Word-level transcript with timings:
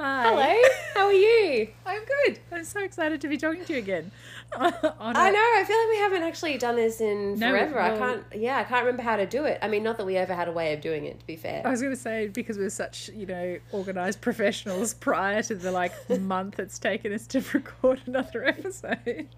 Hi. 0.00 0.22
Hello. 0.22 0.62
How 0.94 1.06
are 1.08 1.12
you? 1.12 1.68
I'm 1.86 2.00
good. 2.24 2.38
I'm 2.50 2.64
so 2.64 2.80
excited 2.80 3.20
to 3.20 3.28
be 3.28 3.36
talking 3.36 3.66
to 3.66 3.74
you 3.74 3.78
again. 3.78 4.10
I 4.56 4.70
know. 4.70 4.80
I 4.80 5.64
feel 5.66 5.76
like 5.76 5.88
we 5.90 5.98
haven't 5.98 6.22
actually 6.22 6.56
done 6.56 6.76
this 6.76 7.02
in 7.02 7.38
No, 7.38 7.50
forever. 7.50 7.78
I 7.78 7.98
can't. 7.98 8.24
Yeah, 8.34 8.56
I 8.56 8.64
can't 8.64 8.86
remember 8.86 9.02
how 9.02 9.16
to 9.16 9.26
do 9.26 9.44
it. 9.44 9.58
I 9.60 9.68
mean, 9.68 9.82
not 9.82 9.98
that 9.98 10.06
we 10.06 10.16
ever 10.16 10.34
had 10.34 10.48
a 10.48 10.52
way 10.52 10.72
of 10.72 10.80
doing 10.80 11.04
it. 11.04 11.20
To 11.20 11.26
be 11.26 11.36
fair. 11.36 11.60
I 11.66 11.70
was 11.70 11.82
going 11.82 11.94
to 11.94 12.00
say 12.00 12.28
because 12.28 12.56
we're 12.56 12.70
such, 12.70 13.10
you 13.10 13.26
know, 13.26 13.58
organized 13.72 14.22
professionals 14.22 14.94
prior 15.06 15.42
to 15.42 15.54
the 15.54 15.70
like 15.70 15.92
month 16.18 16.58
it's 16.58 16.78
taken 16.78 17.12
us 17.12 17.26
to 17.26 17.44
record 17.52 18.00
another 18.06 18.46
episode. 18.46 19.28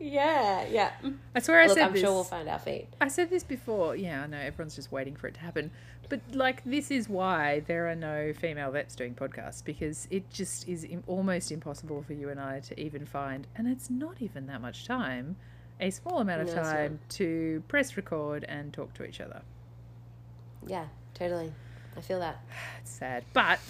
Yeah. 0.00 0.66
Yeah. 0.70 0.90
I 1.34 1.40
swear 1.40 1.60
I 1.60 1.66
Look, 1.66 1.76
said 1.76 1.86
I'm 1.86 1.92
this. 1.92 2.00
sure 2.02 2.10
we'll 2.12 2.24
find 2.24 2.48
our 2.48 2.58
feet. 2.58 2.88
I 3.00 3.08
said 3.08 3.28
this 3.30 3.44
before. 3.44 3.94
Yeah, 3.94 4.22
I 4.22 4.26
know 4.26 4.38
everyone's 4.38 4.74
just 4.74 4.90
waiting 4.90 5.14
for 5.14 5.26
it 5.28 5.34
to 5.34 5.40
happen. 5.40 5.70
But 6.08 6.20
like 6.32 6.64
this 6.64 6.90
is 6.90 7.08
why 7.08 7.60
there 7.66 7.88
are 7.88 7.94
no 7.94 8.32
female 8.32 8.70
vets 8.72 8.96
doing 8.96 9.14
podcasts 9.14 9.62
because 9.64 10.08
it 10.10 10.28
just 10.30 10.66
is 10.68 10.84
im- 10.84 11.04
almost 11.06 11.52
impossible 11.52 12.02
for 12.02 12.14
you 12.14 12.30
and 12.30 12.40
I 12.40 12.60
to 12.60 12.80
even 12.80 13.04
find 13.06 13.46
and 13.54 13.68
it's 13.68 13.90
not 13.90 14.16
even 14.20 14.46
that 14.46 14.60
much 14.60 14.86
time, 14.86 15.36
a 15.80 15.90
small 15.90 16.18
amount 16.18 16.40
of 16.42 16.48
No, 16.48 16.54
time 16.54 16.98
to 17.10 17.62
press 17.68 17.96
record 17.96 18.44
and 18.48 18.72
talk 18.72 18.92
to 18.94 19.04
each 19.04 19.20
other. 19.20 19.42
Yeah. 20.66 20.86
Totally. 21.14 21.52
I 21.96 22.00
feel 22.00 22.18
that. 22.20 22.40
It's 22.80 22.90
sad. 22.90 23.24
But 23.34 23.60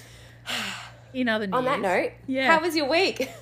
in 1.13 1.29
other 1.29 1.47
news 1.49 1.55
On 1.59 1.65
that 1.65 1.81
note, 1.81 2.13
yeah. 2.27 2.47
how 2.47 2.61
was 2.63 2.75
your 2.77 2.89
week? 2.89 3.29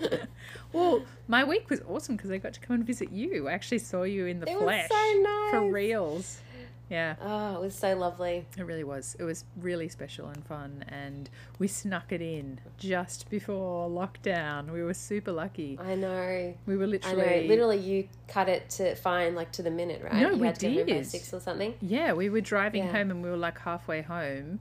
well, 0.72 1.02
my 1.28 1.44
week 1.44 1.68
was 1.70 1.80
awesome 1.88 2.16
because 2.16 2.30
I 2.30 2.38
got 2.38 2.52
to 2.54 2.60
come 2.60 2.74
and 2.76 2.84
visit 2.86 3.10
you. 3.12 3.48
I 3.48 3.52
actually 3.52 3.78
saw 3.78 4.02
you 4.02 4.26
in 4.26 4.40
the 4.40 4.48
It 4.50 4.54
was 4.54 4.62
flesh 4.64 4.88
so 4.88 5.20
nice. 5.22 5.50
for 5.50 5.70
reals. 5.70 6.40
Yeah. 6.88 7.14
Oh, 7.22 7.54
it 7.54 7.60
was 7.60 7.74
so 7.76 7.94
lovely. 7.96 8.44
It 8.58 8.64
really 8.64 8.82
was. 8.82 9.14
It 9.20 9.22
was 9.22 9.44
really 9.56 9.88
special 9.88 10.26
and 10.26 10.44
fun, 10.44 10.84
and 10.88 11.30
we 11.60 11.68
snuck 11.68 12.10
it 12.10 12.20
in 12.20 12.58
just 12.78 13.30
before 13.30 13.88
lockdown. 13.88 14.72
We 14.72 14.82
were 14.82 14.92
super 14.94 15.30
lucky. 15.30 15.78
I 15.80 15.94
know. 15.94 16.52
We 16.66 16.76
were 16.76 16.88
literally. 16.88 17.22
I 17.22 17.40
know. 17.42 17.46
Literally, 17.46 17.78
you 17.78 18.08
cut 18.26 18.48
it 18.48 18.68
to 18.70 18.96
fine, 18.96 19.36
like 19.36 19.52
to 19.52 19.62
the 19.62 19.70
minute, 19.70 20.02
right? 20.02 20.14
No, 20.14 20.30
you 20.32 20.38
we 20.38 20.46
had 20.48 20.56
to 20.56 20.66
get 20.66 20.76
home 20.78 20.86
by 20.86 20.92
did. 20.94 21.06
six 21.06 21.32
or 21.32 21.38
something. 21.38 21.74
yeah, 21.80 22.12
we 22.12 22.28
were 22.28 22.40
driving 22.40 22.82
Yeah. 22.82 22.90
home, 22.90 23.12
and 23.12 23.22
we 23.22 23.30
were 23.30 23.36
like 23.36 23.60
halfway 23.60 24.02
home, 24.02 24.58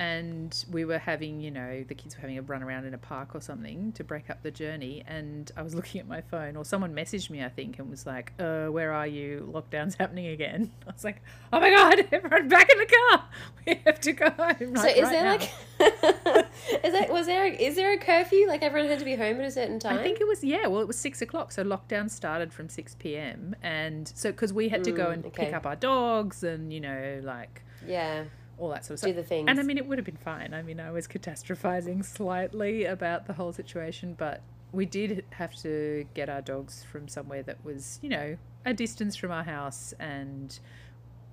and 0.00 0.64
we 0.70 0.84
were 0.86 0.98
having, 0.98 1.40
you 1.40 1.50
know, 1.50 1.84
the 1.86 1.94
kids 1.94 2.16
were 2.16 2.22
having 2.22 2.38
a 2.38 2.42
run 2.42 2.62
around 2.62 2.86
in 2.86 2.94
a 2.94 2.98
park 2.98 3.34
or 3.34 3.40
something 3.40 3.92
to 3.92 4.02
break 4.02 4.30
up 4.30 4.42
the 4.42 4.50
journey. 4.50 5.04
And 5.06 5.52
I 5.56 5.62
was 5.62 5.74
looking 5.78 6.00
at 6.00 6.08
my 6.08 6.22
phone, 6.22 6.56
or 6.56 6.64
someone 6.64 6.94
messaged 6.94 7.28
me, 7.30 7.44
I 7.44 7.50
think, 7.50 7.78
and 7.78 7.90
was 7.90 8.06
like, 8.06 8.32
"Uh, 8.38 8.66
where 8.68 8.92
are 8.92 9.06
you? 9.06 9.48
Lockdown's 9.52 9.94
happening 10.00 10.26
again." 10.28 10.72
I 10.88 10.92
was 10.92 11.04
like, 11.04 11.22
"Oh 11.52 11.60
my 11.60 11.70
god, 11.70 12.08
everyone 12.10 12.48
back 12.48 12.68
in 12.70 12.78
the 12.78 12.86
car! 12.86 13.24
We 13.66 13.80
have 13.84 14.00
to 14.00 14.12
go 14.12 14.30
home." 14.30 14.76
So 14.76 14.88
is 14.88 15.02
right 15.02 15.12
there 15.12 15.24
now." 15.24 15.32
like 15.32 16.46
is 16.84 16.92
that 16.92 17.08
was 17.10 17.26
there 17.26 17.46
is 17.46 17.76
there 17.76 17.92
a 17.92 17.98
curfew? 17.98 18.46
Like 18.48 18.62
everyone 18.62 18.88
had 18.88 18.98
to 19.00 19.04
be 19.04 19.16
home 19.16 19.38
at 19.40 19.44
a 19.46 19.50
certain 19.50 19.78
time? 19.78 19.98
I 19.98 20.02
think 20.02 20.20
it 20.20 20.26
was 20.26 20.42
yeah. 20.42 20.66
Well, 20.66 20.80
it 20.80 20.86
was 20.88 20.98
six 20.98 21.20
o'clock, 21.22 21.52
so 21.52 21.62
lockdown 21.62 22.10
started 22.10 22.52
from 22.52 22.68
six 22.68 22.94
p.m. 22.98 23.54
and 23.62 24.10
so 24.14 24.30
because 24.30 24.52
we 24.52 24.68
had 24.70 24.82
to 24.84 24.92
go 24.92 25.06
Mm, 25.08 25.12
and 25.14 25.26
okay. 25.26 25.46
pick 25.46 25.54
up 25.54 25.66
our 25.66 25.76
dogs 25.76 26.42
and 26.42 26.72
you 26.72 26.80
know 26.80 27.20
like 27.24 27.62
yeah, 27.86 28.24
all 28.60 28.68
that 28.68 28.84
sort 28.84 28.98
of 29.00 29.06
do 29.06 29.12
stuff. 29.12 29.16
the 29.16 29.28
things. 29.28 29.46
And 29.48 29.58
I 29.58 29.62
mean, 29.62 29.78
it 29.78 29.86
would 29.86 29.98
have 29.98 30.04
been 30.04 30.16
fine. 30.16 30.52
I 30.54 30.62
mean, 30.62 30.78
I 30.78 30.90
was 30.90 31.08
catastrophizing 31.08 32.04
slightly 32.04 32.84
about 32.84 33.26
the 33.26 33.32
whole 33.32 33.52
situation, 33.52 34.14
but 34.18 34.42
we 34.72 34.86
did 34.86 35.24
have 35.30 35.54
to 35.62 36.06
get 36.14 36.28
our 36.28 36.40
dogs 36.42 36.84
from 36.84 37.08
somewhere 37.08 37.42
that 37.42 37.64
was 37.64 37.98
you 38.02 38.08
know 38.10 38.36
a 38.64 38.72
distance 38.74 39.16
from 39.16 39.30
our 39.32 39.42
house, 39.42 39.94
and 39.98 40.58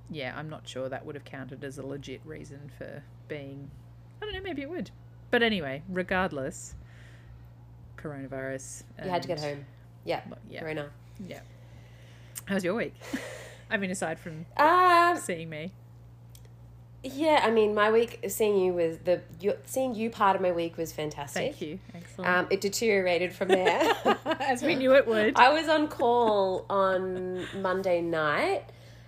yeah, 0.09 0.33
I'm 0.37 0.49
not 0.49 0.67
sure 0.67 0.87
that 0.89 1.05
would 1.05 1.15
have 1.15 1.25
counted 1.25 1.63
as 1.63 1.77
a 1.77 1.85
legit 1.85 2.21
reason 2.25 2.71
for 2.77 3.03
being. 3.27 3.69
I 4.21 4.25
don't 4.25 4.33
know. 4.33 4.41
Maybe 4.41 4.61
it 4.61 4.69
would. 4.69 4.89
But 5.29 5.43
anyway, 5.43 5.83
regardless, 5.89 6.73
coronavirus. 7.97 8.83
you 9.03 9.09
had 9.09 9.21
to 9.23 9.27
get 9.27 9.39
home. 9.39 9.65
Yeah, 10.05 10.21
Yeah. 10.49 10.61
Corona. 10.61 10.89
Yeah. 11.27 11.41
How's 12.45 12.63
your 12.63 12.75
week? 12.75 12.93
I 13.69 13.75
mean, 13.77 13.91
aside 13.91 14.19
from 14.19 14.45
Um, 14.55 15.17
seeing 15.17 15.49
me. 15.49 15.73
Yeah. 17.15 17.41
I 17.43 17.51
mean, 17.51 17.73
my 17.75 17.91
week 17.91 18.25
seeing 18.29 18.57
you 18.57 18.73
was 18.73 18.97
the 18.99 19.21
you, 19.39 19.53
seeing 19.65 19.95
you 19.95 20.09
part 20.09 20.35
of 20.35 20.41
my 20.41 20.51
week 20.51 20.77
was 20.77 20.91
fantastic. 20.91 21.43
Thank 21.43 21.61
you. 21.61 21.79
Excellent. 21.93 22.29
Um, 22.29 22.47
it 22.49 22.61
deteriorated 22.61 23.33
from 23.33 23.49
there. 23.49 23.93
As 24.39 24.63
we 24.63 24.75
knew 24.75 24.93
it 24.95 25.07
would. 25.07 25.37
I 25.37 25.49
was 25.49 25.67
on 25.69 25.87
call 25.87 26.65
on 26.69 27.45
Monday 27.61 28.01
night, 28.01 28.63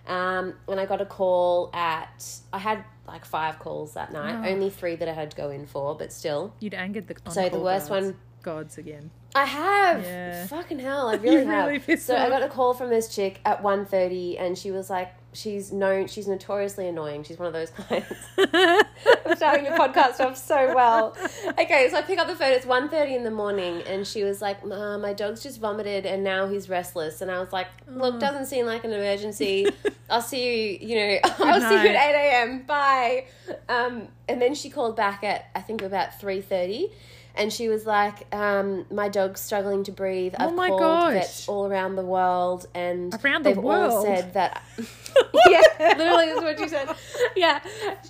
um, 0.07 0.53
and 0.67 0.79
I 0.79 0.85
got 0.85 1.01
a 1.01 1.05
call 1.05 1.69
at. 1.73 2.25
I 2.53 2.57
had 2.59 2.83
like 3.07 3.25
five 3.25 3.59
calls 3.59 3.93
that 3.93 4.11
night. 4.13 4.35
Oh. 4.45 4.49
Only 4.51 4.69
three 4.69 4.95
that 4.95 5.07
I 5.07 5.13
had 5.13 5.31
to 5.31 5.37
go 5.37 5.49
in 5.49 5.65
for, 5.65 5.95
but 5.95 6.11
still. 6.13 6.53
You'd 6.59 6.73
angered 6.75 7.07
the 7.07 7.15
So 7.31 7.49
the 7.49 7.59
worst 7.59 7.89
guards. 7.89 8.05
one- 8.07 8.15
Gods 8.41 8.77
again. 8.77 9.11
I 9.35 9.43
have. 9.43 10.01
Yeah. 10.03 10.47
Fucking 10.47 10.79
hell, 10.79 11.09
I 11.09 11.15
really 11.17 11.45
have. 11.45 11.67
really 11.67 11.97
so 11.97 12.15
I 12.15 12.29
got 12.29 12.41
a 12.41 12.47
call 12.47 12.73
from 12.73 12.89
this 12.89 13.13
chick 13.13 13.41
at 13.43 13.61
1.30 13.61 14.39
and 14.39 14.57
she 14.57 14.71
was 14.71 14.89
like, 14.89 15.13
she's 15.33 15.71
known, 15.71 16.07
she's 16.07 16.27
notoriously 16.27 16.87
annoying. 16.87 17.23
She's 17.23 17.37
one 17.37 17.47
of 17.47 17.53
those 17.53 17.69
clients. 17.75 18.13
I'm 18.37 19.35
starting 19.35 19.65
your 19.65 19.77
podcast 19.77 20.19
off 20.19 20.37
so 20.37 20.73
well. 20.73 21.15
Okay, 21.59 21.87
so 21.89 21.97
I 21.97 22.01
pick 22.01 22.19
up 22.19 22.27
the 22.27 22.35
phone. 22.35 22.51
It's 22.51 22.65
1.30 22.65 23.15
in 23.15 23.23
the 23.23 23.31
morning 23.31 23.81
and 23.83 24.05
she 24.05 24.23
was 24.23 24.41
like, 24.41 24.65
my 24.65 25.13
dog's 25.13 25.43
just 25.43 25.59
vomited 25.59 26.05
and 26.05 26.23
now 26.23 26.47
he's 26.47 26.69
restless. 26.69 27.21
And 27.21 27.29
I 27.29 27.39
was 27.39 27.53
like, 27.53 27.67
look, 27.87 28.19
doesn't 28.19 28.47
seem 28.47 28.65
like 28.65 28.83
an 28.83 28.91
emergency. 28.91 29.67
I'll 30.09 30.21
see 30.21 30.77
you, 30.79 30.89
you 30.89 30.95
know, 30.95 31.19
I'll 31.39 31.61
see 31.61 31.83
you 31.83 31.95
at 31.95 32.09
8 32.09 32.15
a.m. 32.15 32.63
Bye. 32.63 33.25
Um, 33.67 34.07
and 34.27 34.41
then 34.41 34.55
she 34.55 34.69
called 34.69 34.95
back 34.95 35.23
at, 35.23 35.49
I 35.55 35.61
think, 35.61 35.81
about 35.81 36.19
3.30 36.19 36.91
and 37.39 37.51
she 37.51 37.69
was 37.69 37.85
like, 37.85 38.33
um, 38.35 38.85
"My 38.91 39.09
dog's 39.09 39.41
struggling 39.41 39.83
to 39.85 39.91
breathe. 39.91 40.35
I've 40.37 40.49
Oh 40.51 40.53
my 40.53 40.67
called 40.67 40.79
gosh. 40.81 41.13
vets 41.13 41.49
all 41.49 41.65
around 41.65 41.95
the 41.95 42.05
world, 42.05 42.67
and 42.75 43.13
Around 43.23 43.43
the 43.43 43.49
they've 43.51 43.57
all 43.57 43.63
world? 43.63 44.05
said 44.05 44.33
that." 44.33 44.61
yeah, 45.49 45.61
literally, 45.97 46.25
that's 46.27 46.41
what 46.41 46.59
she 46.59 46.67
said. 46.67 46.89
Yeah, 47.35 47.59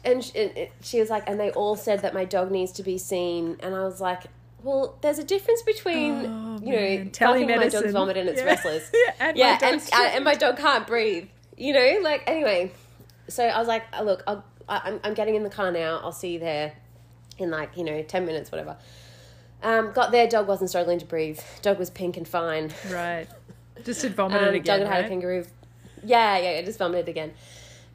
and 0.04 0.24
she, 0.24 0.38
it- 0.38 0.72
she 0.82 1.00
was 1.00 1.10
like, 1.10 1.24
and 1.30 1.40
they 1.40 1.52
all 1.52 1.76
said 1.76 2.02
that 2.02 2.14
my 2.14 2.26
dog 2.26 2.52
needs 2.52 2.72
to 2.74 2.84
be 2.84 2.98
seen, 2.98 3.58
and 3.62 3.76
I 3.76 3.84
was 3.86 4.02
like. 4.02 4.24
Well, 4.62 4.98
there's 5.02 5.20
a 5.20 5.24
difference 5.24 5.62
between 5.62 6.26
Oh, 6.26 6.60
you 6.62 6.74
know 6.76 7.06
telling 7.14 7.48
my 7.48 7.70
dog's 7.70 7.94
vomit 7.94 8.18
and 8.18 8.28
it's 8.28 8.40
Yeah. 8.42 8.46
restless, 8.46 8.92
Yeah, 8.94 9.14
and 9.22 9.38
my 9.38 9.58
and 9.70 9.82
uh, 9.94 9.96
and 10.16 10.24
my 10.26 10.36
dog 10.36 10.58
can't 10.58 10.86
breathe. 10.86 11.30
You 11.56 11.72
know, 11.72 12.00
like 12.04 12.24
anyway. 12.28 12.74
So 13.30 13.46
I 13.46 13.58
was 13.58 13.70
like, 13.70 13.84
oh, 13.98 14.04
look, 14.04 14.22
I'll, 14.28 14.44
I, 14.68 14.82
I'm 14.84 15.00
I'm 15.06 15.14
getting 15.14 15.36
in 15.36 15.44
the 15.44 15.50
car 15.50 15.72
now. 15.72 16.02
I'll 16.04 16.12
see 16.12 16.34
you 16.34 16.40
there 16.40 16.74
in 17.38 17.50
like 17.52 17.78
you 17.78 17.86
know 17.86 18.02
ten 18.04 18.26
minutes, 18.26 18.52
whatever. 18.52 18.76
Um, 19.62 19.92
got 19.92 20.12
there, 20.12 20.28
dog 20.28 20.48
wasn't 20.48 20.70
struggling 20.70 21.00
to 21.00 21.06
breathe. 21.06 21.40
Dog 21.62 21.78
was 21.80 21.90
pink 21.90 22.16
and 22.18 22.28
fine. 22.28 22.72
Right. 22.92 23.28
Just 23.84 24.02
had 24.02 24.14
vomited 24.16 24.48
Um, 24.50 24.54
again. 24.56 24.80
dog 24.80 24.88
had 24.88 24.96
had 24.96 25.06
a 25.06 25.08
kangaroo. 25.10 25.46
Yeah, 26.04 26.38
yeah, 26.38 26.52
yeah, 26.60 26.62
just 26.62 26.80
vomited 26.80 27.10
again. 27.10 27.34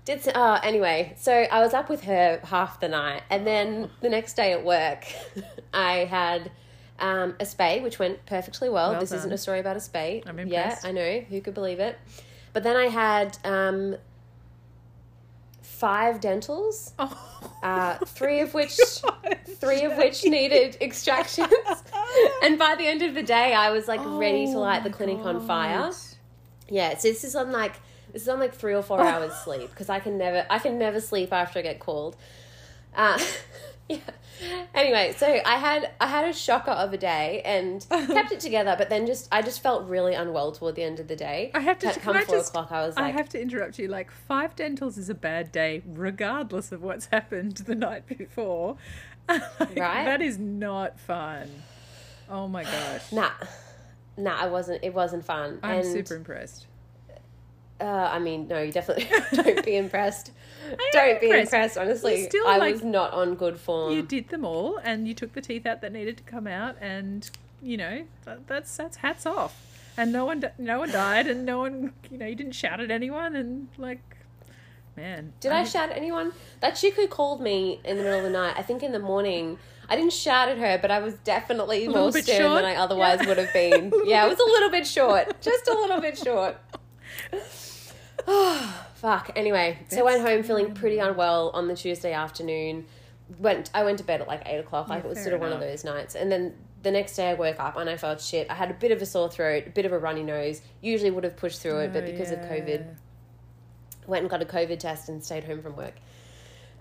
Did 0.04 0.18
s- 0.18 0.28
uh, 0.34 0.60
anyway, 0.62 1.14
so 1.18 1.32
I 1.32 1.60
was 1.60 1.72
up 1.72 1.88
with 1.88 2.04
her 2.04 2.38
half 2.44 2.80
the 2.80 2.88
night, 2.88 3.22
and 3.30 3.46
then 3.46 3.90
the 4.02 4.10
next 4.10 4.34
day 4.34 4.52
at 4.52 4.62
work, 4.64 5.06
I 5.74 6.04
had 6.04 6.50
um, 6.98 7.34
a 7.40 7.44
spay, 7.44 7.82
which 7.82 7.98
went 7.98 8.24
perfectly 8.26 8.68
well. 8.68 8.90
Well 8.92 9.00
this 9.00 9.12
isn't 9.12 9.32
a 9.32 9.38
story 9.38 9.60
about 9.60 9.76
a 9.76 9.78
spay. 9.80 10.22
I'm 10.26 10.38
impressed. 10.38 10.84
Yeah. 10.84 10.88
I 10.88 10.92
know. 10.92 11.20
Who 11.30 11.40
could 11.40 11.54
believe 11.54 11.80
it? 11.80 11.98
But 12.52 12.62
then 12.62 12.76
I 12.76 12.86
had 12.88 13.38
um, 13.44 13.96
five 15.84 16.18
dentals, 16.18 16.94
Oh. 16.98 17.52
uh, 17.62 17.98
three 18.06 18.40
of 18.40 18.54
which 18.54 18.74
God. 19.02 19.36
three 19.60 19.82
of 19.82 19.98
which 19.98 20.24
needed 20.36 20.78
extractions. 20.80 21.52
and 22.42 22.58
by 22.58 22.74
the 22.74 22.86
end 22.86 23.02
of 23.02 23.14
the 23.14 23.22
day, 23.22 23.52
I 23.52 23.70
was 23.70 23.86
like 23.86 24.00
ready 24.02 24.46
to 24.46 24.52
Oh 24.56 24.60
light 24.60 24.82
the 24.82 24.88
clinic 24.88 25.18
on 25.18 25.46
fire. 25.46 25.90
Yeah, 26.70 26.96
so 26.96 27.08
this 27.08 27.22
is 27.22 27.36
on 27.36 27.52
like 27.52 27.74
this 28.14 28.22
is 28.22 28.28
on 28.30 28.40
like 28.40 28.54
three 28.54 28.72
or 28.74 28.80
four 28.82 29.02
hours 29.02 29.34
sleep 29.34 29.68
because 29.68 29.90
I 29.90 30.00
can 30.00 30.16
never 30.16 30.46
I 30.48 30.58
can 30.58 30.78
never 30.78 31.00
sleep 31.02 31.34
after 31.34 31.58
I 31.58 31.62
get 31.62 31.80
called. 31.80 32.16
Uh, 32.96 33.18
yeah. 33.88 33.98
Anyway, 34.74 35.14
so 35.16 35.40
I 35.44 35.56
had 35.56 35.90
I 36.00 36.06
had 36.08 36.28
a 36.28 36.32
shocker 36.32 36.70
of 36.70 36.92
a 36.92 36.96
day 36.96 37.42
and 37.44 37.86
kept 37.90 38.32
it 38.32 38.40
together, 38.40 38.74
but 38.76 38.88
then 38.88 39.06
just 39.06 39.28
I 39.30 39.42
just 39.42 39.62
felt 39.62 39.88
really 39.88 40.14
unwell 40.14 40.52
toward 40.52 40.74
the 40.74 40.82
end 40.82 40.98
of 41.00 41.08
the 41.08 41.16
day. 41.16 41.50
I 41.54 41.60
have 41.60 41.78
to. 41.80 41.92
Can 41.92 42.00
come 42.00 42.16
I 42.16 42.24
four 42.24 42.36
just- 42.36 42.50
o'clock, 42.50 42.72
I 42.72 42.86
was 42.86 42.96
I 42.96 43.02
like, 43.02 43.14
have 43.14 43.28
to 43.30 43.40
interrupt 43.40 43.78
you. 43.78 43.88
Like 43.88 44.10
five 44.10 44.56
dentals 44.56 44.96
is 44.98 45.08
a 45.08 45.14
bad 45.14 45.52
day, 45.52 45.82
regardless 45.86 46.72
of 46.72 46.82
what's 46.82 47.06
happened 47.06 47.56
the 47.58 47.74
night 47.74 48.06
before. 48.06 48.76
Like, 49.26 49.40
Right? 49.60 50.04
That 50.04 50.20
is 50.20 50.38
not 50.38 51.00
fun. 51.00 51.48
Oh 52.28 52.46
my 52.46 52.62
gosh. 52.64 53.10
nah, 53.10 53.30
nah, 54.18 54.36
I 54.38 54.48
wasn't. 54.48 54.84
It 54.84 54.92
wasn't 54.92 55.24
fun. 55.24 55.60
I'm 55.62 55.78
and, 55.78 55.86
super 55.86 56.14
impressed. 56.16 56.66
Uh, 57.80 57.84
I 57.84 58.18
mean, 58.20 58.46
no, 58.48 58.62
you 58.62 58.70
definitely 58.72 59.08
don't 59.42 59.64
be 59.64 59.76
impressed. 59.76 60.30
don't 60.92 61.20
be 61.20 61.26
impressed. 61.26 61.52
impressed. 61.52 61.78
Honestly, 61.78 62.20
You 62.20 62.24
still, 62.26 62.46
I 62.46 62.56
like- 62.56 62.74
was 62.74 62.84
not 62.84 63.12
on 63.12 63.34
good 63.34 63.58
form. 63.58 63.92
You 63.92 64.02
did 64.02 64.28
them 64.28 64.44
all, 64.44 64.78
and 64.78 65.08
you 65.08 65.14
took 65.14 65.32
the 65.32 65.40
teeth 65.40 65.66
out 65.66 65.80
that 65.80 65.92
needed 65.92 66.16
to 66.18 66.22
come 66.22 66.46
out, 66.46 66.76
and 66.80 67.28
you 67.62 67.76
know 67.76 68.04
that, 68.24 68.46
that's 68.46 68.76
that's 68.76 68.98
hats 68.98 69.26
off. 69.26 69.60
And 69.96 70.12
no 70.12 70.24
one 70.24 70.44
no 70.58 70.78
one 70.78 70.90
died, 70.90 71.26
and 71.26 71.44
no 71.44 71.58
one 71.58 71.92
you 72.10 72.18
know 72.18 72.26
you 72.26 72.34
didn't 72.36 72.52
shout 72.52 72.80
at 72.80 72.90
anyone, 72.90 73.34
and 73.36 73.68
like 73.76 74.00
man. 74.96 75.32
Did 75.40 75.50
I, 75.52 75.64
shout 75.64 75.90
at 75.90 75.96
anyone? 75.96 76.32
That 76.60 76.76
chick 76.76 76.94
who 76.94 77.06
called 77.08 77.40
me 77.40 77.80
in 77.84 77.96
the 77.96 78.02
middle 78.04 78.18
of 78.18 78.24
the 78.24 78.30
night, 78.30 78.54
I 78.56 78.62
think 78.62 78.82
in 78.84 78.92
the 78.92 78.98
morning, 79.00 79.58
I 79.88 79.96
didn't 79.96 80.12
shout 80.12 80.48
at 80.48 80.58
her, 80.58 80.78
but 80.80 80.90
I 80.92 81.00
was 81.00 81.14
definitely 81.24 81.88
more 81.88 82.12
stern 82.12 82.24
short? 82.24 82.62
than 82.62 82.64
I 82.64 82.76
otherwise 82.76 83.18
Yeah. 83.20 83.28
would 83.28 83.38
have 83.38 83.52
been. 83.52 83.92
yeah, 84.04 84.24
it 84.24 84.28
was 84.28 84.38
a 84.38 84.44
little 84.44 84.70
bit 84.70 84.86
short. 84.86 85.40
Just 85.40 85.66
a 85.68 85.72
little 85.74 86.00
bit 86.00 86.16
short. 86.16 86.56
Fuck. 88.94 89.32
Anyway, 89.36 89.78
so 89.88 90.00
I 90.00 90.02
went 90.02 90.22
home 90.22 90.42
feeling 90.42 90.72
pretty 90.74 90.98
unwell 90.98 91.50
on 91.50 91.68
the 91.68 91.76
Tuesday 91.76 92.12
afternoon. 92.12 92.86
Went 93.38 93.70
I 93.74 93.84
went 93.84 93.98
to 93.98 94.04
bed 94.04 94.20
at 94.20 94.28
like 94.28 94.42
eight 94.46 94.58
o'clock. 94.58 94.88
Like 94.88 95.02
Yeah, 95.02 95.06
it 95.06 95.10
was 95.10 95.22
sort 95.22 95.34
of 95.34 95.40
one 95.40 95.52
of 95.52 95.60
those 95.60 95.84
nights. 95.84 96.14
And 96.14 96.30
then 96.30 96.54
the 96.82 96.90
next 96.90 97.16
day 97.16 97.30
I 97.30 97.34
woke 97.34 97.58
up 97.60 97.76
and 97.76 97.88
I 97.88 97.96
felt 97.96 98.20
shit. 98.20 98.50
I 98.50 98.54
had 98.54 98.70
a 98.70 98.74
bit 98.74 98.92
of 98.92 99.00
a 99.02 99.06
sore 99.06 99.30
throat, 99.30 99.64
a 99.66 99.70
bit 99.70 99.84
of 99.86 99.92
a 99.92 99.98
runny 99.98 100.22
nose. 100.22 100.60
Usually 100.80 101.10
would 101.10 101.24
have 101.24 101.36
pushed 101.36 101.60
through 101.60 101.78
it, 101.80 101.92
but 101.92 102.04
Oh, 102.04 102.06
because 102.06 102.30
of. 102.30 102.38
COVID, 102.40 102.86
went 104.06 104.22
and 104.22 104.30
got 104.30 104.42
a 104.42 104.46
COVID 104.46 104.78
test 104.78 105.08
and 105.08 105.22
stayed 105.24 105.44
home 105.44 105.62
from 105.62 105.76
work. 105.76 105.94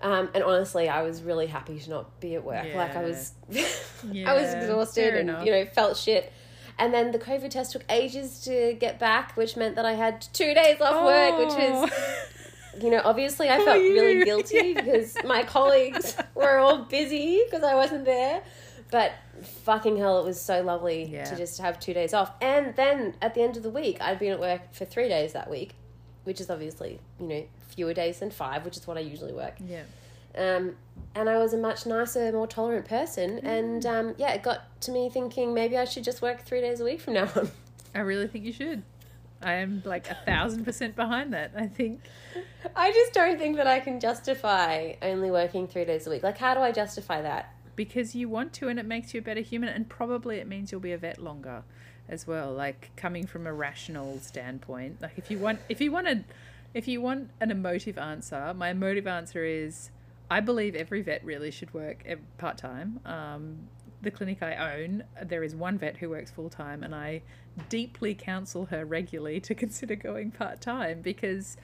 Um, 0.02 0.28
and 0.34 0.44
honestly, 0.44 0.88
I 0.90 1.02
was 1.02 1.22
really 1.22 1.46
happy 1.46 1.78
to 1.78 1.90
not 1.90 2.20
be 2.20 2.34
at 2.34 2.44
work. 2.44 2.66
Like 2.74 2.94
I 2.94 3.02
was, 3.02 3.32
I 3.52 4.34
was 4.34 4.52
exhausted 4.54 5.00
fair 5.00 5.18
and 5.18 5.30
enough. 5.30 5.46
you 5.46 5.52
know 5.52 5.64
felt 5.66 5.96
shit. 5.96 6.30
And 6.78 6.92
then 6.92 7.12
the 7.12 7.18
COVID 7.18 7.50
test 7.50 7.72
took 7.72 7.84
ages 7.88 8.40
to 8.40 8.74
get 8.74 8.98
back, 8.98 9.36
which 9.36 9.56
meant 9.56 9.76
that 9.76 9.84
I 9.86 9.92
had 9.92 10.20
two 10.32 10.54
days 10.54 10.80
off 10.80 11.04
work, 11.04 11.38
which 11.38 11.56
was 11.56 11.90
oh. 11.92 12.80
you 12.82 12.90
know, 12.90 13.00
obviously 13.04 13.48
I 13.48 13.58
felt 13.58 13.78
really 13.78 14.24
guilty 14.30 14.56
Yeah. 14.74 14.80
because 14.80 15.16
my 15.24 15.44
colleagues 15.44 16.16
were 16.34 16.58
all 16.58 16.78
busy 16.84 17.42
because 17.44 17.62
I 17.64 17.74
wasn't 17.74 18.04
there. 18.04 18.42
But 18.90 19.12
fucking 19.64 19.96
hell, 19.96 20.18
it 20.20 20.24
was 20.24 20.40
so 20.40 20.62
lovely 20.62 21.04
Yeah. 21.04 21.24
to 21.24 21.36
just 21.36 21.60
have 21.60 21.78
two 21.80 21.94
days 21.94 22.12
off. 22.14 22.32
And 22.40 22.74
then 22.76 23.14
at 23.22 23.34
the 23.34 23.42
end 23.42 23.56
of 23.56 23.62
the 23.62 23.70
week, 23.70 23.98
I'd 24.00 24.18
been 24.18 24.32
at 24.32 24.40
work 24.40 24.72
for 24.72 24.84
three 24.84 25.08
days 25.08 25.32
that 25.32 25.48
week, 25.50 25.74
which 26.24 26.40
is 26.40 26.50
obviously, 26.50 27.00
you 27.20 27.26
know, 27.26 27.44
fewer 27.68 27.94
days 27.94 28.18
than 28.18 28.30
five, 28.30 28.64
which 28.64 28.76
is 28.76 28.86
what 28.86 28.96
I 28.96 29.00
usually 29.00 29.32
work. 29.32 29.54
yeah. 29.64 29.82
Um, 30.36 30.76
and 31.14 31.28
I 31.28 31.38
was 31.38 31.52
a 31.52 31.58
much 31.58 31.86
nicer, 31.86 32.32
more 32.32 32.46
tolerant 32.46 32.86
person. 32.86 33.40
Mm. 33.40 33.44
And 33.44 33.86
um, 33.86 34.14
yeah, 34.18 34.32
it 34.32 34.42
got 34.42 34.80
to 34.82 34.90
me 34.90 35.08
thinking 35.08 35.54
maybe 35.54 35.76
I 35.76 35.84
should 35.84 36.04
just 36.04 36.22
work 36.22 36.42
three 36.42 36.60
days 36.60 36.80
a 36.80 36.84
week 36.84 37.00
from 37.00 37.14
now 37.14 37.28
on. 37.36 37.50
I 37.94 38.00
really 38.00 38.26
think 38.26 38.44
you 38.44 38.52
should. 38.52 38.82
I 39.42 39.54
am 39.54 39.82
like 39.84 40.08
a 40.08 40.14
thousand 40.14 40.64
percent 40.64 40.96
behind 40.96 41.32
that. 41.34 41.52
I 41.56 41.66
think 41.66 42.00
I 42.74 42.90
just 42.92 43.12
don't 43.12 43.38
think 43.38 43.56
that 43.56 43.66
I 43.66 43.78
can 43.78 44.00
justify 44.00 44.94
only 45.02 45.30
working 45.30 45.68
three 45.68 45.84
days 45.84 46.06
a 46.06 46.10
week. 46.10 46.22
Like, 46.22 46.38
how 46.38 46.54
do 46.54 46.60
I 46.60 46.72
justify 46.72 47.20
that? 47.20 47.54
because 47.76 48.14
you 48.14 48.28
want 48.28 48.52
to 48.54 48.68
and 48.68 48.78
it 48.78 48.86
makes 48.86 49.14
you 49.14 49.20
a 49.20 49.22
better 49.22 49.40
human 49.40 49.68
and 49.68 49.88
probably 49.88 50.36
it 50.36 50.46
means 50.46 50.70
you'll 50.70 50.80
be 50.80 50.92
a 50.92 50.98
vet 50.98 51.18
longer 51.18 51.62
as 52.08 52.26
well 52.26 52.52
like 52.52 52.90
coming 52.96 53.26
from 53.26 53.46
a 53.46 53.52
rational 53.52 54.18
standpoint 54.18 55.00
like 55.00 55.16
if 55.16 55.30
you 55.30 55.38
want 55.38 55.58
if 55.68 55.80
you 55.80 55.90
want 55.90 56.06
a 56.06 56.22
if 56.74 56.86
you 56.86 57.00
want 57.00 57.30
an 57.40 57.50
emotive 57.50 57.98
answer 57.98 58.52
my 58.54 58.70
emotive 58.70 59.06
answer 59.06 59.44
is 59.44 59.90
i 60.34 60.40
believe 60.40 60.74
every 60.74 61.02
vet 61.02 61.24
really 61.24 61.50
should 61.50 61.72
work 61.72 62.04
part-time 62.38 63.00
um, 63.06 63.56
the 64.02 64.10
clinic 64.10 64.42
i 64.42 64.74
own 64.76 65.02
there 65.22 65.42
is 65.42 65.54
one 65.54 65.78
vet 65.78 65.96
who 65.96 66.10
works 66.10 66.30
full-time 66.30 66.82
and 66.82 66.94
i 66.94 67.22
deeply 67.68 68.14
counsel 68.14 68.66
her 68.66 68.84
regularly 68.84 69.40
to 69.40 69.54
consider 69.64 69.94
going 69.94 70.30
part-time 70.30 71.00
because 71.00 71.56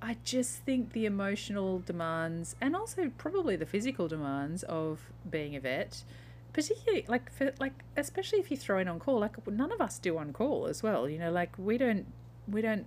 I 0.00 0.16
just 0.24 0.58
think 0.58 0.92
the 0.92 1.06
emotional 1.06 1.80
demands 1.80 2.54
and 2.60 2.76
also 2.76 3.10
probably 3.18 3.56
the 3.56 3.66
physical 3.66 4.06
demands 4.06 4.62
of 4.64 5.10
being 5.28 5.56
a 5.56 5.60
vet, 5.60 6.04
particularly 6.52 7.04
like 7.08 7.32
for 7.32 7.52
like 7.58 7.84
especially 7.96 8.38
if 8.38 8.50
you 8.50 8.56
throw 8.56 8.78
in 8.78 8.86
on 8.88 9.00
call, 9.00 9.18
like 9.18 9.44
none 9.48 9.72
of 9.72 9.80
us 9.80 9.98
do 9.98 10.16
on 10.18 10.32
call 10.32 10.66
as 10.66 10.82
well. 10.82 11.08
You 11.08 11.18
know, 11.18 11.32
like 11.32 11.52
we 11.58 11.78
don't 11.78 12.06
we 12.46 12.62
don't 12.62 12.86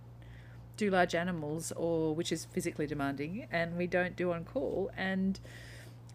do 0.77 0.89
large 0.89 1.15
animals 1.15 1.71
or 1.73 2.15
which 2.15 2.31
is 2.31 2.45
physically 2.45 2.88
demanding, 2.88 3.47
and 3.51 3.77
we 3.77 3.88
don't 3.88 4.15
do 4.15 4.31
on 4.31 4.45
call. 4.45 4.91
And 4.97 5.39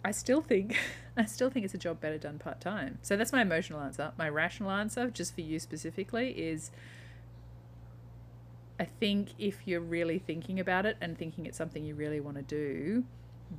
I 0.05 0.11
still 0.11 0.41
think 0.41 0.76
I 1.17 1.25
still 1.25 1.50
think 1.50 1.64
it's 1.64 1.75
a 1.75 1.79
job 1.79 2.00
better 2.00 2.19
done 2.19 2.38
part 2.38 2.61
time. 2.61 2.99
So 3.03 3.17
that's 3.17 3.32
my 3.32 3.43
emotional 3.43 3.81
answer. 3.81 4.12
My 4.19 4.29
rational 4.29 4.70
answer, 4.70 5.11
just 5.11 5.35
for 5.35 5.41
you 5.41 5.58
specifically, 5.58 6.31
is 6.31 6.70
I 8.79 8.85
think 8.85 9.31
if 9.38 9.61
you're 9.64 9.81
really 9.81 10.19
thinking 10.19 10.61
about 10.61 10.87
it 10.87 10.97
and 11.00 11.17
thinking 11.17 11.47
it's 11.47 11.56
something 11.56 11.85
you 11.85 11.94
really 11.94 12.20
want 12.20 12.37
to 12.37 12.43
do, 12.43 13.05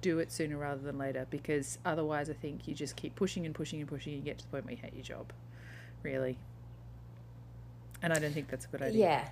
do 0.01 0.19
it 0.19 0.31
sooner 0.31 0.57
rather 0.57 0.81
than 0.81 0.97
later 0.97 1.25
because 1.29 1.79
otherwise 1.85 2.29
I 2.29 2.33
think 2.33 2.67
you 2.67 2.75
just 2.75 2.95
keep 2.95 3.15
pushing 3.15 3.45
and 3.45 3.55
pushing 3.55 3.79
and 3.79 3.89
pushing 3.89 4.13
and 4.13 4.21
you 4.21 4.25
get 4.25 4.37
to 4.39 4.45
the 4.45 4.51
point 4.51 4.65
where 4.65 4.73
you 4.75 4.81
hate 4.81 4.93
your 4.93 5.03
job. 5.03 5.33
Really. 6.03 6.37
And 8.01 8.13
I 8.13 8.19
don't 8.19 8.33
think 8.33 8.49
that's 8.49 8.65
a 8.65 8.67
good 8.67 8.81
idea. 8.81 8.99
Yeah. 8.99 9.29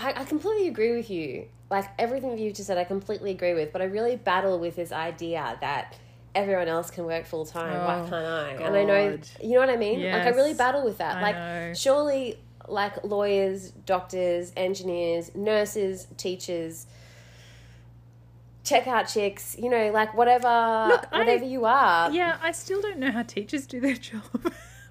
I, 0.00 0.20
I 0.22 0.24
completely 0.24 0.68
agree 0.68 0.96
with 0.96 1.10
you. 1.10 1.46
Like, 1.70 1.88
everything 1.98 2.30
that 2.30 2.38
you've 2.40 2.54
just 2.54 2.66
said, 2.66 2.78
I 2.78 2.84
completely 2.84 3.30
agree 3.30 3.54
with. 3.54 3.72
But 3.72 3.82
I 3.82 3.84
really 3.84 4.16
battle 4.16 4.58
with 4.58 4.74
this 4.76 4.90
idea 4.92 5.56
that 5.60 5.96
everyone 6.34 6.68
else 6.68 6.90
can 6.90 7.04
work 7.04 7.26
full 7.26 7.44
time. 7.46 7.72
Why 7.84 8.00
Oh, 8.00 8.08
can't 8.08 8.14
I? 8.60 8.64
And 8.64 8.76
I 8.76 8.84
know, 8.84 9.18
you 9.42 9.54
know 9.54 9.60
what 9.60 9.70
I 9.70 9.76
mean? 9.76 10.02
Like, 10.10 10.22
I 10.26 10.30
really 10.30 10.54
battle 10.54 10.84
with 10.84 10.98
that. 10.98 11.16
I 11.16 11.22
like, 11.22 11.34
know. 11.36 11.74
surely, 11.74 12.38
like, 12.68 13.04
lawyers, 13.04 13.70
doctors, 13.70 14.52
engineers, 14.56 15.32
nurses, 15.34 16.06
teachers, 16.16 16.86
checkout 18.64 19.12
chicks, 19.12 19.56
you 19.58 19.70
know, 19.70 19.90
like, 19.92 20.14
whatever, 20.14 20.86
Look, 20.88 21.06
I- 21.12 21.18
whatever 21.18 21.44
you 21.44 21.64
are. 21.64 22.10
Yeah, 22.10 22.36
I 22.42 22.52
still 22.52 22.80
don't 22.80 22.98
know 22.98 23.10
how 23.10 23.22
teachers 23.22 23.66
do 23.66 23.80
their 23.80 23.94
job 24.08 24.22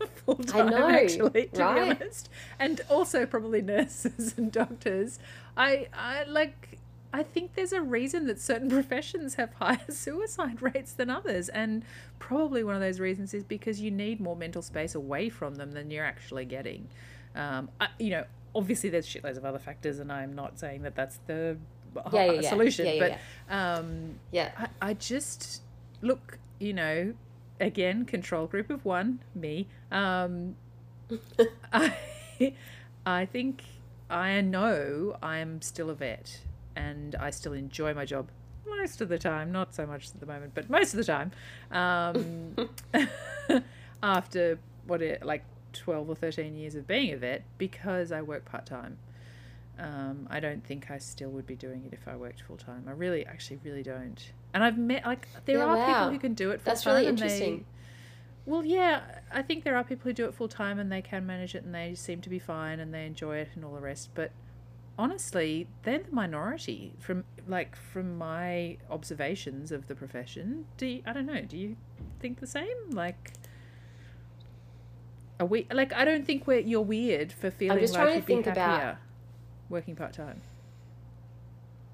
full 0.25 0.35
time. 0.35 0.69
know, 0.69 0.87
actually, 0.89 1.47
to 1.47 1.59
right? 1.63 1.75
be 1.75 1.81
honest, 1.91 2.29
and 2.59 2.81
also 2.89 3.25
probably 3.25 3.61
nurses 3.61 4.33
and 4.37 4.51
doctors. 4.51 5.19
I, 5.57 5.87
I 5.93 6.23
like. 6.23 6.77
I 7.11 7.23
think 7.23 7.55
there's 7.55 7.73
a 7.73 7.81
reason 7.81 8.27
that 8.27 8.39
certain 8.39 8.69
professions 8.77 9.35
have 9.35 9.53
higher 9.53 9.79
suicide 9.89 10.61
rates 10.61 10.93
than 10.93 11.09
others, 11.09 11.49
and 11.49 11.83
probably 12.19 12.63
one 12.63 12.75
of 12.75 12.81
those 12.81 12.99
reasons 12.99 13.33
is 13.33 13.43
because 13.43 13.81
you 13.81 13.89
need 13.91 14.19
more 14.19 14.35
mental 14.35 14.61
space 14.61 14.93
away 14.95 15.29
from 15.29 15.55
them 15.55 15.71
than 15.71 15.89
you're 15.89 16.05
actually 16.05 16.45
getting. 16.45 16.87
Um, 17.35 17.69
I, 17.81 17.87
you 17.97 18.11
know, 18.11 18.25
obviously 18.53 18.89
there's 18.89 19.07
shitloads 19.07 19.37
of 19.37 19.45
other 19.45 19.59
factors, 19.59 19.99
and 19.99 20.11
I'm 20.11 20.33
not 20.33 20.59
saying 20.59 20.83
that 20.83 20.95
that's 20.95 21.19
the 21.27 21.57
Yeah, 22.13 22.31
yeah, 22.31 22.49
solution, 22.49 22.85
yeah, 22.85 23.17
but 23.49 23.53
um, 23.55 24.19
Yeah. 24.31 24.51
I, 24.57 24.89
I 24.89 24.93
just 24.93 25.61
look, 26.01 26.37
you 26.59 26.73
know, 26.73 27.13
again, 27.59 28.05
control 28.05 28.47
group 28.47 28.69
of 28.69 28.85
one, 28.85 29.19
me. 29.35 29.67
Um, 29.91 30.55
I, 31.73 31.93
I 33.05 33.25
think 33.25 33.63
I 34.09 34.41
know 34.41 35.17
I'm 35.21 35.61
still 35.61 35.89
a 35.89 35.95
vet 35.95 36.41
and 36.75 37.15
I 37.15 37.29
still 37.29 37.53
enjoy 37.53 37.93
my 37.93 38.05
job 38.05 38.29
most 38.65 39.01
of 39.01 39.09
the 39.09 39.17
time, 39.17 39.51
not 39.51 39.73
so 39.73 39.85
much 39.85 40.09
at 40.09 40.19
the 40.19 40.25
moment, 40.25 40.53
but 40.53 40.69
most 40.69 40.93
of 40.93 40.97
the 40.97 41.03
time. 41.03 41.31
Um, 41.71 42.55
after 44.03 44.59
what 44.85 45.01
it 45.01 45.25
like 45.25 45.43
12 45.73 46.09
or 46.09 46.15
13 46.15 46.55
years 46.55 46.75
of 46.75 46.87
being 46.87 47.13
a 47.13 47.17
vet 47.17 47.43
because 47.57 48.11
I 48.11 48.21
work 48.21 48.45
part 48.45 48.65
time. 48.65 48.97
Um, 49.77 50.27
I 50.29 50.39
don't 50.39 50.65
think 50.65 50.91
I 50.91 50.97
still 50.97 51.29
would 51.29 51.47
be 51.47 51.55
doing 51.55 51.85
it 51.85 51.93
if 51.93 52.07
I 52.07 52.15
worked 52.15 52.41
full 52.41 52.57
time. 52.57 52.83
I 52.87 52.91
really, 52.91 53.25
actually, 53.25 53.59
really 53.63 53.83
don't. 53.83 54.31
And 54.53 54.63
I've 54.63 54.77
met 54.77 55.05
like 55.05 55.27
there 55.45 55.57
Yeah, 55.59 55.65
are 55.65 55.75
wow. 55.77 55.85
people 55.87 56.09
who 56.11 56.19
can 56.19 56.33
do 56.33 56.51
it 56.51 56.61
full 56.61 56.71
That's 56.71 56.83
time. 56.83 56.95
really 56.95 57.07
and 57.07 57.17
they- 57.17 57.23
interesting. 57.25 57.65
well, 58.45 58.65
yeah, 58.65 59.01
I 59.31 59.41
think 59.43 59.63
there 59.63 59.75
are 59.75 59.83
people 59.83 60.05
who 60.05 60.13
do 60.13 60.25
it 60.25 60.33
full 60.33 60.47
time 60.47 60.79
and 60.79 60.91
they 60.91 61.01
can 61.01 61.25
manage 61.25 61.53
it 61.55 61.63
and 61.63 61.73
they 61.75 61.93
seem 61.95 62.21
to 62.21 62.29
be 62.29 62.39
fine 62.39 62.79
and 62.79 62.93
they 62.93 63.05
enjoy 63.05 63.37
it 63.37 63.49
and 63.55 63.63
all 63.63 63.73
the 63.75 63.79
rest. 63.81 64.09
But 64.15 64.31
honestly, 64.97 65.67
they're 65.83 65.99
the 65.99 66.11
minority 66.11 66.93
from 66.99 67.25
like 67.47 67.75
from 67.75 68.17
my 68.17 68.77
observations 68.89 69.71
of 69.71 69.87
the 69.87 69.95
profession. 69.95 70.65
Do 70.77 70.85
you, 70.87 71.03
I 71.05 71.13
don't 71.13 71.25
know? 71.27 71.41
Do 71.41 71.57
you 71.57 71.75
think 72.19 72.39
the 72.39 72.47
same? 72.47 72.89
Like. 72.91 73.33
Are 75.39 75.45
we 75.45 75.67
like? 75.71 75.93
I 75.93 76.03
don't 76.03 76.25
think 76.25 76.47
we're 76.47 76.59
you're 76.59 76.81
weird 76.81 77.31
for 77.31 77.49
feeling 77.49 77.79
just 77.79 77.93
like 77.93 78.03
trying 78.03 78.19
to 78.19 78.25
think 78.25 78.45
about- 78.47 78.97
working 79.69 79.95
part 79.95 80.11
time. 80.13 80.41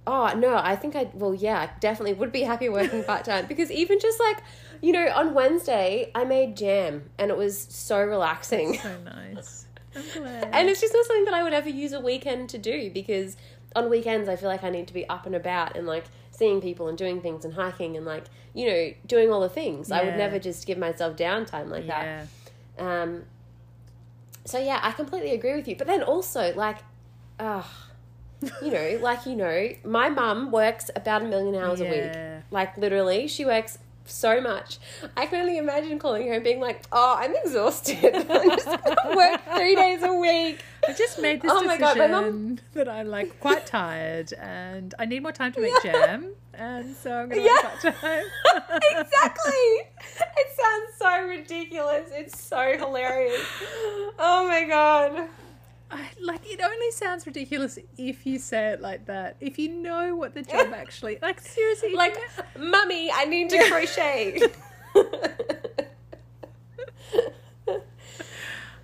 Oh 0.08 0.34
no, 0.38 0.56
I 0.56 0.76
think 0.76 0.96
I 0.96 1.10
well 1.14 1.34
yeah, 1.34 1.60
I 1.60 1.80
definitely 1.80 2.14
would 2.14 2.32
be 2.32 2.42
happy 2.42 2.70
working 2.70 3.04
part 3.12 3.26
time 3.26 3.46
because 3.48 3.72
even 3.72 4.00
just 4.00 4.20
like 4.20 4.38
you 4.82 4.92
know 4.92 5.08
on 5.14 5.34
Wednesday 5.34 6.12
I 6.14 6.26
made 6.26 6.56
jam 6.56 7.10
and 7.18 7.32
it 7.32 7.38
was 7.38 7.60
so 7.60 8.02
relaxing. 8.04 8.78
So 8.78 8.98
nice. 9.02 9.66
I'm 9.96 10.04
glad. 10.22 10.50
and 10.52 10.70
it's 10.70 10.82
just 10.82 10.94
not 10.94 11.06
something 11.06 11.26
that 11.26 11.34
I 11.34 11.44
would 11.44 11.54
ever 11.54 11.70
use 11.70 11.94
a 11.94 12.02
weekend 12.02 12.50
to 12.50 12.58
do 12.58 12.90
because 12.92 13.38
on 13.76 13.90
weekends 13.90 14.30
I 14.30 14.36
feel 14.36 14.50
like 14.50 14.64
I 14.64 14.70
need 14.70 14.88
to 14.88 14.94
be 14.94 15.08
up 15.08 15.26
and 15.26 15.36
about 15.36 15.76
and 15.76 15.88
like 15.88 16.06
seeing 16.32 16.62
people 16.62 16.88
and 16.88 16.98
doing 16.98 17.22
things 17.22 17.46
and 17.46 17.54
hiking 17.54 17.96
and 17.96 18.06
like 18.06 18.26
you 18.54 18.68
know 18.68 18.94
doing 19.08 19.32
all 19.32 19.42
the 19.42 19.50
things. 19.50 19.92
I 19.92 20.04
would 20.04 20.18
never 20.18 20.40
just 20.40 20.68
give 20.68 20.78
myself 20.78 21.16
downtime 21.16 21.70
like 21.70 21.86
yeah. 21.86 22.26
that. 22.78 22.84
Um, 22.84 23.24
so 24.46 24.60
yeah, 24.60 24.80
I 24.82 24.92
completely 24.92 25.32
agree 25.32 25.56
with 25.56 25.68
you. 25.68 25.76
But 25.76 25.88
then 25.88 26.04
also 26.04 26.54
like, 26.56 26.78
uh, 27.40 27.64
you 28.62 28.72
know, 28.72 29.00
like 29.02 29.25
you 29.25 29.36
know, 29.36 29.70
my 29.84 30.10
mum 30.10 30.52
works 30.52 30.90
about 30.96 31.22
a 31.22 31.25
million 31.25 31.56
hours 31.56 31.82
a 31.82 31.86
week. 31.86 32.12
Like 32.52 32.78
literally, 32.78 33.28
she 33.28 33.46
works 33.46 33.78
so 34.08 34.40
much. 34.40 34.78
I 35.18 35.25
can 35.25 35.42
only 35.42 35.58
imagine 35.58 35.98
calling 35.98 36.28
her 36.28 36.34
and 36.36 36.44
being 36.44 36.60
like, 36.60 36.84
"Oh, 36.92 37.16
I'm 37.18 37.36
exhausted. 37.36 38.14
I'm 38.30 38.50
just 38.52 38.66
gonna 38.66 39.16
work 39.16 39.42
three 39.56 39.75
days 39.75 40.04
a 40.04 40.14
week." 40.14 40.64
I 40.88 40.94
just 40.94 41.20
made 41.20 41.42
this 41.42 41.52
Oh 41.52 41.64
decision 41.64 41.80
God, 41.98 42.12
mum- 42.12 42.60
that 42.75 42.88
I'm 42.88 43.08
like 43.08 43.40
quite 43.40 43.66
tired 43.66 44.32
and 44.34 44.94
I 45.00 45.06
need 45.06 45.24
more 45.24 45.32
time 45.32 45.52
to 45.54 45.60
make 45.62 45.74
jam, 45.82 46.34
and 46.54 46.96
so 46.96 47.12
I'm 47.12 47.30
going 47.30 47.42
to 47.42 47.48
Yeah. 47.48 47.54
work 47.64 47.82
part 47.82 47.96
time. 48.02 48.24
exactly. 48.92 49.52
It 50.38 50.48
sounds 50.56 50.90
so 51.00 51.24
ridiculous. 51.28 52.12
It's 52.14 52.40
so 52.40 52.78
hilarious. 52.78 53.42
Oh 54.20 54.46
my 54.48 54.66
god. 54.66 55.28
I, 55.92 56.08
like 56.22 56.42
it 56.51 56.60
only 56.62 56.92
sounds 56.92 57.25
ridiculous 57.27 57.77
if 57.98 58.25
you 58.25 58.39
say 58.39 58.70
it 58.70 58.82
like 58.82 59.06
that. 59.06 59.38
If 59.39 59.60
you 59.60 59.70
know 59.70 60.15
what 60.15 60.34
the 60.34 60.42
job 60.42 60.74
actually 60.75 61.20
like, 61.22 61.39
seriously, 61.39 61.94
Like, 61.94 62.15
you 62.15 62.63
know- 62.63 62.70
mummy, 62.72 63.12
I 63.12 63.25
need 63.25 63.50
to 63.51 63.70
crochet. 63.70 64.39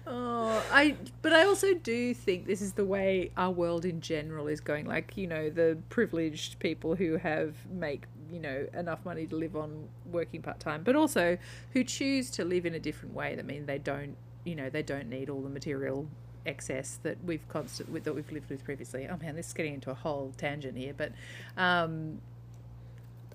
Oh, 0.08 0.62
I 0.72 0.98
but 1.22 1.32
I 1.32 1.46
also 1.46 1.74
do 1.74 2.14
think 2.14 2.46
this 2.46 2.62
is 2.62 2.74
the 2.74 2.84
way 2.84 3.32
our 3.38 3.52
world 3.52 3.86
in 3.86 4.02
general 4.02 4.48
is 4.48 4.60
going. 4.60 4.86
Like 4.86 5.16
you 5.16 5.28
know, 5.28 5.50
the 5.50 5.78
privileged 5.90 6.60
people 6.60 6.96
who 6.96 7.18
have 7.18 7.56
make 7.72 8.06
you 8.32 8.40
know 8.40 8.68
enough 8.74 9.06
money 9.06 9.26
to 9.28 9.36
live 9.36 9.56
on 9.56 9.88
working 10.12 10.42
part 10.42 10.60
time, 10.60 10.84
but 10.84 10.96
also 10.96 11.38
who 11.74 11.84
choose 11.84 12.30
to 12.32 12.44
live 12.44 12.66
in 12.66 12.74
a 12.74 12.80
different 12.80 13.14
way. 13.16 13.36
That 13.36 13.46
means 13.46 13.68
they 13.68 13.78
don't 13.78 14.18
you 14.44 14.56
know 14.56 14.70
they 14.70 14.84
don't 14.84 15.08
need 15.08 15.30
all 15.30 15.42
the 15.42 15.50
material 15.50 16.08
excess 16.46 17.00
that 17.04 17.24
we've 17.24 17.48
constant 17.50 17.90
with 17.92 18.04
that 18.06 18.14
we've 18.16 18.32
lived 18.32 18.50
with 18.50 18.64
previously. 18.64 19.08
Oh 19.10 19.18
man, 19.22 19.36
this 19.36 19.48
is 19.48 19.54
getting 19.54 19.74
into 19.76 19.92
a 19.92 19.94
whole 19.96 20.34
tangent 20.38 20.78
here, 20.78 20.94
but 20.96 21.12
um, 21.58 22.20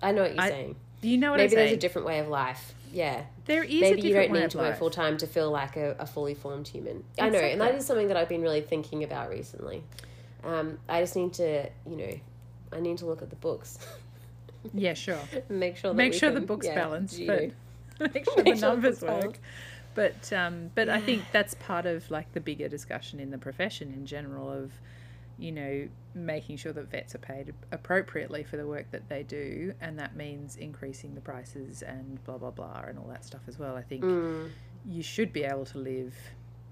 I 0.01 0.11
know 0.11 0.23
what 0.23 0.31
you're 0.35 0.41
I- 0.41 0.49
saying. 0.49 0.75
do 1.01 1.07
you 1.09 1.17
know 1.17 1.31
what 1.31 1.37
Maybe 1.37 1.55
there's 1.55 1.71
a 1.71 1.77
different 1.77 2.07
way 2.07 2.19
of 2.19 2.27
life. 2.27 2.73
Yeah. 2.93 3.23
there 3.45 3.63
is 3.63 3.73
a 3.73 3.79
Maybe 3.81 4.01
you 4.07 4.13
don't 4.13 4.31
way 4.31 4.41
need 4.41 4.51
to 4.51 4.57
work 4.59 4.77
full 4.77 4.89
time 4.89 5.17
to 5.17 5.27
feel 5.27 5.51
like 5.51 5.75
a, 5.75 5.95
a 5.99 6.05
fully 6.05 6.33
formed 6.33 6.67
human. 6.69 7.03
I 7.19 7.29
know, 7.29 7.39
and 7.39 7.59
that 7.59 7.75
is 7.75 7.85
something 7.85 8.07
that 8.07 8.15
I've 8.17 8.29
been 8.29 8.41
really 8.41 8.61
thinking 8.61 9.03
about 9.03 9.29
recently. 9.29 9.83
Um, 10.43 10.79
I 10.87 11.01
just 11.01 11.15
need 11.15 11.33
to, 11.33 11.67
you 11.89 11.97
know, 11.97 12.19
I 12.71 12.79
need 12.79 12.97
to 12.99 13.05
look 13.05 13.21
at 13.21 13.29
the 13.29 13.35
books, 13.35 13.77
Yeah, 14.73 14.93
sure. 14.93 15.19
make 15.49 15.75
sure 15.77 15.91
that 15.91 15.97
make 15.97 16.13
sure 16.13 16.29
the 16.31 16.37
can- 16.39 16.45
book's 16.45 16.67
yeah, 16.67 16.75
balanced, 16.75 17.17
you 17.19 17.27
but 17.27 17.41
know. 17.99 18.07
make 18.13 18.25
sure 18.33 18.43
Make 18.43 18.45
the 18.45 18.45
sure 18.45 18.55
the 18.55 18.67
numbers 18.67 18.99
book's 18.99 19.25
work. 19.25 19.39
But 19.97 20.31
um, 20.31 20.69
but 20.75 20.89
I 20.89 21.01
think 21.01 21.23
that's 21.31 21.55
part 21.55 21.87
of 21.87 22.09
like 22.11 22.31
the 22.33 22.39
bigger 22.39 22.67
discussion 22.69 23.19
in 23.19 23.31
the 23.31 23.37
profession 23.39 23.91
in 23.91 24.05
general 24.05 24.47
of, 24.51 24.71
you 25.39 25.51
know, 25.51 25.87
making 26.13 26.57
sure 26.57 26.71
that 26.71 26.91
vets 26.91 27.15
are 27.15 27.23
paid 27.33 27.51
appropriately 27.71 28.43
for 28.43 28.57
the 28.57 28.67
work 28.67 28.91
that 28.91 29.09
they 29.09 29.23
do, 29.23 29.73
and 29.81 29.97
that 29.97 30.15
means 30.15 30.55
increasing 30.55 31.15
the 31.15 31.21
prices 31.21 31.81
and 31.81 32.23
blah 32.25 32.37
blah 32.37 32.51
blah 32.51 32.83
and 32.87 32.99
all 32.99 33.07
that 33.09 33.25
stuff 33.25 33.41
as 33.47 33.57
well. 33.57 33.75
I 33.75 33.81
think 33.81 34.03
Mm. 34.03 34.51
you 34.85 35.01
should 35.01 35.33
be 35.33 35.43
able 35.43 35.65
to 35.65 35.79
live 35.79 36.13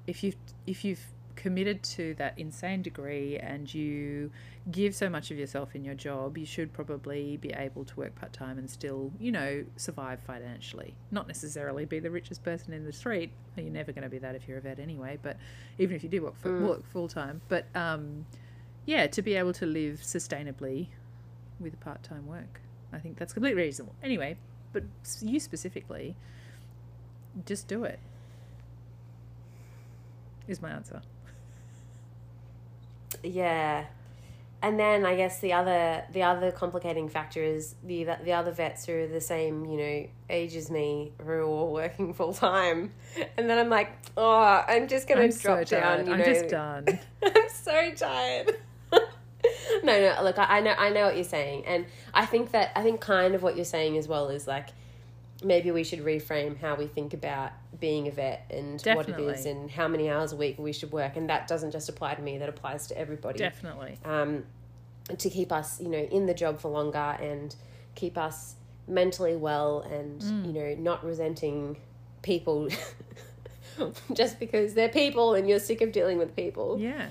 if 0.05 0.23
you 0.23 0.33
if 0.67 0.85
you've 0.85 1.05
committed 1.35 1.83
to 1.83 2.13
that 2.15 2.33
insane 2.37 2.81
degree 2.81 3.37
and 3.37 3.73
you 3.73 4.31
give 4.71 4.95
so 4.95 5.09
much 5.09 5.31
of 5.31 5.37
yourself 5.37 5.75
in 5.75 5.83
your 5.83 5.93
job 5.93 6.37
you 6.37 6.45
should 6.45 6.71
probably 6.73 7.37
be 7.37 7.51
able 7.51 7.83
to 7.85 7.95
work 7.97 8.15
part-time 8.15 8.57
and 8.57 8.69
still 8.69 9.11
you 9.19 9.31
know 9.31 9.63
survive 9.75 10.19
financially. 10.21 10.95
Not 11.11 11.27
necessarily 11.27 11.85
be 11.85 11.99
the 11.99 12.09
richest 12.11 12.43
person 12.43 12.73
in 12.73 12.85
the 12.85 12.93
street. 12.93 13.31
You're 13.57 13.69
never 13.69 13.91
going 13.91 14.03
to 14.03 14.09
be 14.09 14.17
that 14.19 14.35
if 14.35 14.47
you're 14.47 14.57
a 14.57 14.61
vet 14.61 14.79
anyway 14.79 15.17
but 15.21 15.37
even 15.77 15.95
if 15.95 16.03
you 16.03 16.09
do 16.09 16.21
work, 16.23 16.41
Mm. 16.43 16.67
work 16.67 16.85
full-time. 16.91 17.41
But 17.49 17.65
um, 17.75 18.25
yeah 18.85 19.07
to 19.07 19.21
be 19.21 19.35
able 19.35 19.53
to 19.53 19.65
live 19.65 19.99
sustainably 20.01 20.87
with 21.59 21.79
part-time 21.79 22.27
work 22.27 22.59
i 22.93 22.99
think 22.99 23.17
that's 23.17 23.33
completely 23.33 23.61
reasonable. 23.63 23.95
Anyway 24.03 24.37
but 24.73 24.83
you 25.21 25.39
specifically 25.39 26.15
just 27.45 27.67
do 27.67 27.83
it. 27.83 27.99
Is 30.47 30.61
my 30.61 30.69
answer 30.71 31.01
Yeah. 33.25 33.85
And 34.61 34.79
then 34.79 35.05
I 35.05 35.15
guess 35.15 35.39
the 35.41 35.53
other 35.53 36.03
the 36.11 36.23
other 36.23 36.51
complicating 36.51 37.07
factor 37.07 37.43
is 37.43 37.75
the 37.83 38.07
the 38.23 38.33
other 38.33 38.51
vets 38.51 38.85
who 38.85 38.93
are 38.93 39.07
the 39.07 39.21
same 39.21 39.65
you 39.65 39.77
know 39.77 40.07
age 40.29 40.55
as 40.55 40.71
me 40.71 41.11
who 41.23 41.29
are 41.29 41.43
all 41.43 41.71
working 41.71 42.13
full 42.13 42.33
time, 42.33 42.93
and 43.37 43.47
then 43.49 43.59
I'm 43.59 43.69
like, 43.69 43.91
oh, 44.17 44.63
I'm 44.67 44.87
just 44.87 45.07
gonna 45.07 45.21
i'm 45.21 45.29
drop 45.29 45.67
so 45.67 45.79
down. 45.79 46.07
You 46.07 46.13
i'm 46.13 46.19
know, 46.19 46.25
just 46.25 46.47
done 46.49 46.85
I'm 47.21 47.49
so 47.49 47.91
tired. 47.91 48.57
no, 49.83 50.01
no. 50.01 50.19
Look, 50.23 50.39
I, 50.39 50.57
I 50.57 50.61
know, 50.61 50.73
I 50.75 50.89
know 50.89 51.05
what 51.05 51.15
you're 51.15 51.23
saying, 51.25 51.65
and 51.67 51.85
I 52.13 52.25
think 52.25 52.51
that 52.51 52.71
I 52.75 52.81
think 52.81 53.01
kind 53.01 53.35
of 53.35 53.43
what 53.43 53.55
you're 53.55 53.65
saying 53.65 53.97
as 53.97 54.07
well 54.07 54.29
is 54.29 54.47
like 54.47 54.69
maybe 55.45 55.71
we 55.71 55.83
should 55.83 55.99
reframe 56.03 56.57
how 56.59 56.75
we 56.75 56.87
think 56.87 57.13
about 57.13 57.51
being 57.79 58.07
a 58.07 58.11
vet 58.11 58.45
and 58.49 58.81
what 58.95 59.07
it 59.07 59.19
is 59.19 59.45
and 59.45 59.69
how 59.71 59.87
many 59.87 60.09
hours 60.09 60.33
a 60.33 60.35
week 60.35 60.57
we 60.59 60.73
should 60.73 60.91
work, 60.91 61.15
and 61.15 61.29
that 61.29 61.47
doesn't 61.47 61.71
just 61.71 61.87
apply 61.87 62.15
to 62.15 62.21
me; 62.21 62.37
that 62.39 62.49
applies 62.49 62.87
to 62.87 62.97
everybody. 62.97 63.37
definitely 63.39 63.97
Um, 64.03 64.43
to 65.17 65.29
keep 65.29 65.51
us, 65.51 65.79
you 65.79 65.87
know, 65.89 65.99
in 66.17 66.25
the 66.25 66.33
job 66.33 66.59
for 66.59 66.69
longer 66.69 66.97
and 67.21 67.55
keep 67.93 68.17
us 68.17 68.55
mentally 68.87 69.35
well, 69.35 69.81
and 69.81 70.21
Mm. 70.21 70.45
you 70.47 70.53
know, 70.53 70.75
not 70.75 71.05
resenting 71.05 71.77
people. 72.23 72.67
just 74.13 74.39
because 74.39 74.73
they're 74.73 74.89
people 74.89 75.33
and 75.35 75.49
you're 75.49 75.59
sick 75.59 75.81
of 75.81 75.91
dealing 75.91 76.17
with 76.17 76.35
people. 76.35 76.77
yeah 76.79 77.09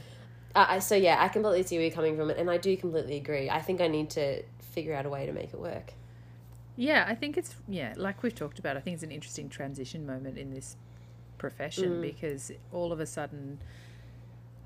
Uh, 0.54 0.66
I- 0.70 0.78
so 0.78 0.94
yeah, 0.94 1.16
I 1.22 1.28
completely 1.28 1.62
see 1.64 1.76
where 1.76 1.84
you're 1.86 1.94
coming 1.94 2.16
from, 2.16 2.30
and 2.30 2.48
I 2.50 2.56
do 2.58 2.76
completely 2.76 3.16
agree. 3.16 3.50
I 3.50 3.60
think 3.60 3.80
I 3.80 3.88
need 3.88 4.08
to 4.10 4.42
figure 4.60 4.94
out 4.94 5.04
a 5.04 5.10
way 5.10 5.26
to 5.26 5.32
make 5.32 5.52
it 5.52 5.58
work. 5.60 5.92
Yeah, 6.76 7.04
I 7.06 7.14
think 7.14 7.36
it's 7.36 7.54
yeah, 7.68 7.94
like 7.96 8.22
we've 8.22 8.34
talked 8.34 8.58
about. 8.58 8.76
I 8.76 8.80
think 8.80 8.94
it's 8.94 9.02
an 9.04 9.12
interesting 9.12 9.48
transition 9.48 10.06
moment 10.06 10.38
in 10.38 10.50
this 10.50 10.76
profession 11.38 11.98
Mm. 11.98 12.02
because 12.02 12.50
all 12.72 12.90
of 12.92 13.00
a 13.00 13.06
sudden, 13.06 13.60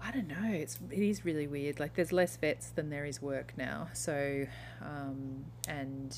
I 0.03 0.11
don't 0.13 0.29
know. 0.29 0.51
It's 0.51 0.79
it 0.91 1.01
is 1.01 1.25
really 1.25 1.47
weird. 1.47 1.81
Like 1.81 1.95
there's 1.95 2.13
less 2.13 2.37
vets 2.37 2.71
than 2.71 2.89
there 2.91 3.05
is 3.05 3.21
work 3.21 3.53
now. 3.57 3.89
So, 3.93 4.47
um, 4.81 5.45
and 5.69 6.17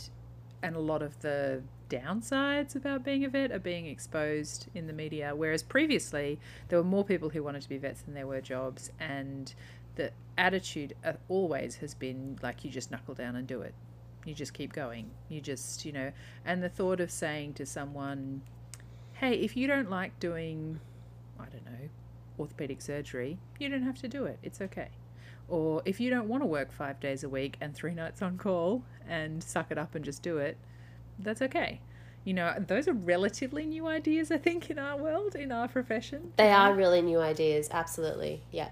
and 0.62 0.76
a 0.76 0.80
lot 0.80 1.02
of 1.02 1.18
the 1.20 1.62
downsides 1.88 2.76
about 2.76 3.02
being 3.02 3.24
a 3.24 3.28
vet 3.28 3.50
are 3.50 3.58
being 3.58 3.86
exposed 3.86 4.68
in 4.74 4.86
the 4.86 4.92
media. 4.92 5.32
Whereas 5.34 5.62
previously, 5.62 6.38
there 6.68 6.78
were 6.78 6.84
more 6.84 7.04
people 7.04 7.30
who 7.30 7.42
wanted 7.42 7.62
to 7.62 7.68
be 7.68 7.78
vets 7.78 8.02
than 8.02 8.14
there 8.14 8.26
were 8.26 8.40
jobs, 8.40 8.90
and 9.00 9.52
the 9.96 10.12
attitude 10.38 10.94
uh, 11.04 11.14
always 11.28 11.76
has 11.76 11.94
been 11.94 12.38
like 12.42 12.64
you 12.64 12.70
just 12.70 12.90
knuckle 12.90 13.14
down 13.14 13.34
and 13.34 13.46
do 13.48 13.62
it. 13.62 13.74
You 14.24 14.34
just 14.34 14.52
keep 14.52 14.72
going. 14.72 15.10
You 15.28 15.40
just, 15.40 15.84
you 15.84 15.92
know, 15.92 16.12
and 16.44 16.62
the 16.62 16.68
thought 16.68 17.00
of 17.00 17.10
saying 17.10 17.54
to 17.54 17.66
someone, 17.66 18.42
hey, 19.14 19.34
if 19.34 19.56
you 19.56 19.66
don't 19.66 19.90
like 19.90 20.18
doing, 20.20 20.80
I 21.38 21.44
don't 21.44 21.64
know, 21.64 21.88
orthopedic 22.38 22.82
surgery, 22.82 23.38
you 23.58 23.68
don't 23.68 23.82
have 23.82 23.98
to 24.00 24.08
do 24.08 24.24
it. 24.24 24.38
It's 24.42 24.60
okay. 24.60 24.88
Or 25.48 25.82
if 25.84 26.00
you 26.00 26.10
don't 26.10 26.28
want 26.28 26.42
to 26.42 26.46
work 26.46 26.72
five 26.72 27.00
days 27.00 27.24
a 27.24 27.28
week 27.28 27.56
and 27.60 27.74
three 27.74 27.94
nights 27.94 28.22
on 28.22 28.38
call 28.38 28.84
and 29.08 29.42
suck 29.42 29.70
it 29.70 29.78
up 29.78 29.94
and 29.94 30.04
just 30.04 30.22
do 30.22 30.38
it, 30.38 30.56
that's 31.18 31.42
okay. 31.42 31.80
You 32.24 32.34
know, 32.34 32.54
those 32.58 32.86
are 32.86 32.92
relatively 32.92 33.64
new 33.64 33.86
ideas, 33.86 34.30
I 34.30 34.36
think, 34.36 34.70
in 34.70 34.78
our 34.78 34.96
world, 34.96 35.34
in 35.34 35.50
our 35.50 35.68
profession. 35.68 36.32
They 36.36 36.50
are 36.50 36.74
really 36.74 37.02
new 37.02 37.18
ideas, 37.18 37.68
absolutely. 37.72 38.42
Yeah. 38.52 38.68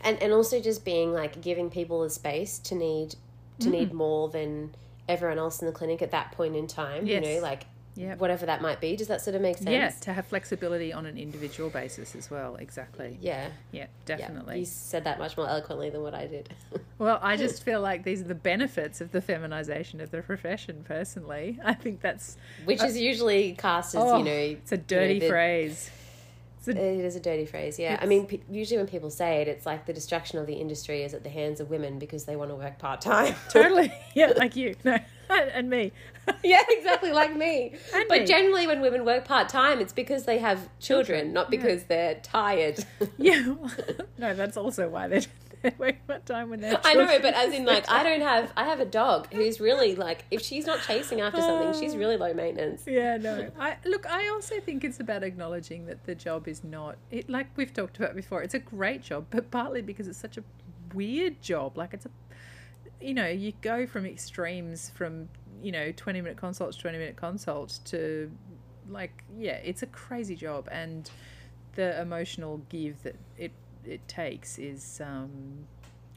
And 0.00 0.20
and 0.22 0.32
also 0.32 0.60
just 0.60 0.84
being 0.84 1.12
like 1.12 1.40
giving 1.40 1.70
people 1.70 2.02
the 2.02 2.10
space 2.10 2.58
to 2.60 2.74
need 2.74 3.14
to 3.60 3.68
need 3.68 3.90
mm. 3.90 3.94
more 3.94 4.28
than 4.28 4.74
everyone 5.08 5.38
else 5.38 5.60
in 5.60 5.66
the 5.66 5.72
clinic 5.72 6.02
at 6.02 6.10
that 6.12 6.32
point 6.32 6.56
in 6.56 6.66
time. 6.66 7.06
You 7.06 7.20
know, 7.20 7.38
like 7.40 7.66
Yeah. 7.94 8.16
whatever 8.16 8.46
that 8.46 8.60
might 8.62 8.80
be. 8.80 8.96
Does 8.96 9.08
that 9.08 9.20
sort 9.20 9.36
of 9.36 9.42
make 9.42 9.58
sense? 9.58 9.70
Yeah, 9.70 9.90
to 10.00 10.12
have 10.12 10.26
flexibility 10.26 10.92
on 10.92 11.06
an 11.06 11.16
individual 11.16 11.70
basis 11.70 12.16
as 12.16 12.30
well. 12.30 12.56
Exactly. 12.56 13.18
Yeah. 13.20 13.48
Yeah, 13.70 13.86
Yeah. 14.08 14.16
definitely. 14.16 14.60
You 14.60 14.64
said 14.64 15.04
that 15.04 15.18
much 15.18 15.36
more 15.36 15.48
eloquently 15.48 15.90
than 15.90 16.02
what 16.02 16.14
I 16.14 16.26
did. 16.26 16.48
Well, 16.96 17.18
I 17.20 17.36
just 17.36 17.64
feel 17.64 17.80
like 17.80 18.04
these 18.04 18.20
are 18.20 18.28
the 18.28 18.36
benefits 18.36 19.00
of 19.00 19.10
the 19.10 19.20
feminization 19.20 20.00
of 20.00 20.12
the 20.12 20.22
profession, 20.22 20.84
personally. 20.86 21.58
I 21.64 21.74
think 21.74 22.00
that's 22.00 22.36
Which 22.64 22.82
is 22.84 22.96
usually 22.96 23.54
cast 23.58 23.96
as, 23.96 24.00
oh, 24.00 24.18
you 24.18 24.24
know, 24.24 24.30
it's 24.30 24.70
a 24.70 24.76
dirty 24.76 25.18
the- 25.18 25.28
phrase. 25.28 25.90
It's 26.66 26.78
a, 26.78 26.82
It 27.00 27.04
is 27.04 27.16
a 27.16 27.20
dirty 27.20 27.46
phrase, 27.46 27.78
yeah. 27.78 27.98
I 28.00 28.06
mean, 28.06 28.26
pe- 28.26 28.40
usually 28.50 28.78
when 28.78 28.86
people 28.86 29.10
say 29.10 29.42
it, 29.42 29.48
it's 29.48 29.66
like 29.66 29.86
the 29.86 29.92
destruction 29.92 30.38
of 30.38 30.46
the 30.46 30.54
industry 30.54 31.02
is 31.02 31.14
at 31.14 31.22
the 31.22 31.30
hands 31.30 31.60
of 31.60 31.70
women 31.70 31.98
because 31.98 32.24
they 32.24 32.36
want 32.36 32.50
to 32.50 32.56
work 32.56 32.78
part 32.78 33.00
time. 33.00 33.34
totally. 33.50 33.92
Yeah, 34.14 34.32
like 34.36 34.54
you. 34.54 34.76
No, 34.84 34.96
and 35.54 35.68
me. 35.70 35.92
yeah, 36.44 36.62
exactly, 36.68 37.12
like 37.12 37.34
me. 37.36 37.74
And 37.94 38.06
but 38.08 38.20
me. 38.20 38.26
generally, 38.26 38.66
when 38.66 38.80
women 38.80 39.04
work 39.04 39.24
part 39.24 39.48
time, 39.48 39.80
it's 39.80 39.92
because 39.92 40.24
they 40.24 40.38
have 40.38 40.68
children, 40.78 41.32
not 41.32 41.46
yeah. 41.46 41.60
because 41.60 41.84
they're 41.84 42.16
tired. 42.16 42.84
Yeah. 43.18 43.54
no, 44.18 44.34
that's 44.34 44.56
also 44.56 44.88
why 44.88 45.08
they're, 45.08 45.20
they're 45.62 45.74
working 45.78 46.00
part 46.06 46.24
time 46.26 46.50
when 46.50 46.60
they're. 46.60 46.80
I 46.82 46.94
know, 46.94 47.18
but 47.20 47.34
as 47.34 47.52
in, 47.52 47.64
like, 47.66 47.90
I 47.90 48.02
don't 48.02 48.22
have. 48.22 48.52
I 48.56 48.64
have 48.64 48.80
a 48.80 48.84
dog 48.86 49.32
who's 49.32 49.60
really 49.60 49.94
like, 49.96 50.24
if 50.30 50.40
she's 50.42 50.66
not 50.66 50.80
chasing 50.82 51.20
after 51.20 51.40
something, 51.40 51.68
Oh. 51.68 51.78
she's 51.80 51.94
really 51.96 52.16
low 52.16 52.32
maintenance. 52.32 52.84
Yeah, 52.86 53.16
no. 53.18 53.50
I 53.58 53.76
look. 53.84 54.06
I 54.10 54.28
also 54.28 54.60
think 54.60 54.82
it's 54.84 55.00
about 55.00 55.22
acknowledging 55.22 55.86
that 55.86 56.04
the 56.04 56.14
job 56.14 56.48
is 56.48 56.64
not 56.64 56.96
it. 57.10 57.28
Like 57.28 57.48
we've 57.56 57.72
talked 57.72 57.98
about 57.98 58.14
before, 58.16 58.42
it's 58.42 58.54
a 58.54 58.58
great 58.58 59.02
job, 59.02 59.26
but 59.30 59.50
partly 59.50 59.82
because 59.82 60.08
it's 60.08 60.18
such 60.18 60.38
a 60.38 60.42
weird 60.94 61.42
job. 61.42 61.76
Like 61.76 61.92
it's 61.92 62.06
a, 62.06 62.10
you 63.04 63.14
know, 63.14 63.28
you 63.28 63.52
go 63.60 63.86
from 63.86 64.06
extremes 64.06 64.90
from 64.90 65.28
you 65.64 65.72
know, 65.72 65.92
20 65.96 66.20
minute 66.20 66.36
consults, 66.36 66.76
20 66.76 66.98
minute 66.98 67.16
consults 67.16 67.78
to 67.78 68.30
like, 68.90 69.24
yeah, 69.38 69.58
it's 69.64 69.82
a 69.82 69.86
crazy 69.86 70.36
job. 70.36 70.68
And 70.70 71.10
the 71.74 72.00
emotional 72.00 72.58
give 72.68 73.02
that 73.02 73.16
it, 73.38 73.52
it 73.84 74.06
takes 74.06 74.58
is, 74.58 75.00
um, 75.02 75.66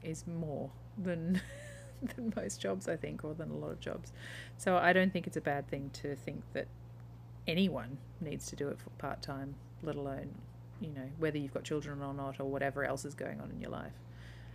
is 0.03 0.25
more 0.27 0.69
than, 1.01 1.41
than 2.15 2.33
most 2.35 2.59
jobs, 2.59 2.89
I 2.89 2.97
think, 2.97 3.23
or 3.23 3.33
than 3.33 3.49
a 3.49 3.55
lot 3.55 3.71
of 3.71 3.79
jobs. 3.79 4.11
So 4.57 4.75
I 4.75 4.91
don't 4.91 5.13
think 5.13 5.27
it's 5.27 5.37
a 5.37 5.41
bad 5.41 5.69
thing 5.69 5.89
to 6.01 6.15
think 6.17 6.43
that 6.51 6.67
anyone 7.47 7.97
needs 8.19 8.47
to 8.47 8.57
do 8.57 8.67
it 8.67 8.79
for 8.79 8.89
part 8.97 9.21
time, 9.21 9.55
let 9.81 9.95
alone, 9.95 10.29
you 10.81 10.89
know, 10.89 11.09
whether 11.19 11.37
you've 11.37 11.53
got 11.53 11.63
children 11.63 12.01
or 12.03 12.13
not 12.13 12.41
or 12.41 12.49
whatever 12.49 12.83
else 12.83 13.05
is 13.05 13.13
going 13.13 13.39
on 13.39 13.49
in 13.49 13.61
your 13.61 13.71
life. 13.71 13.93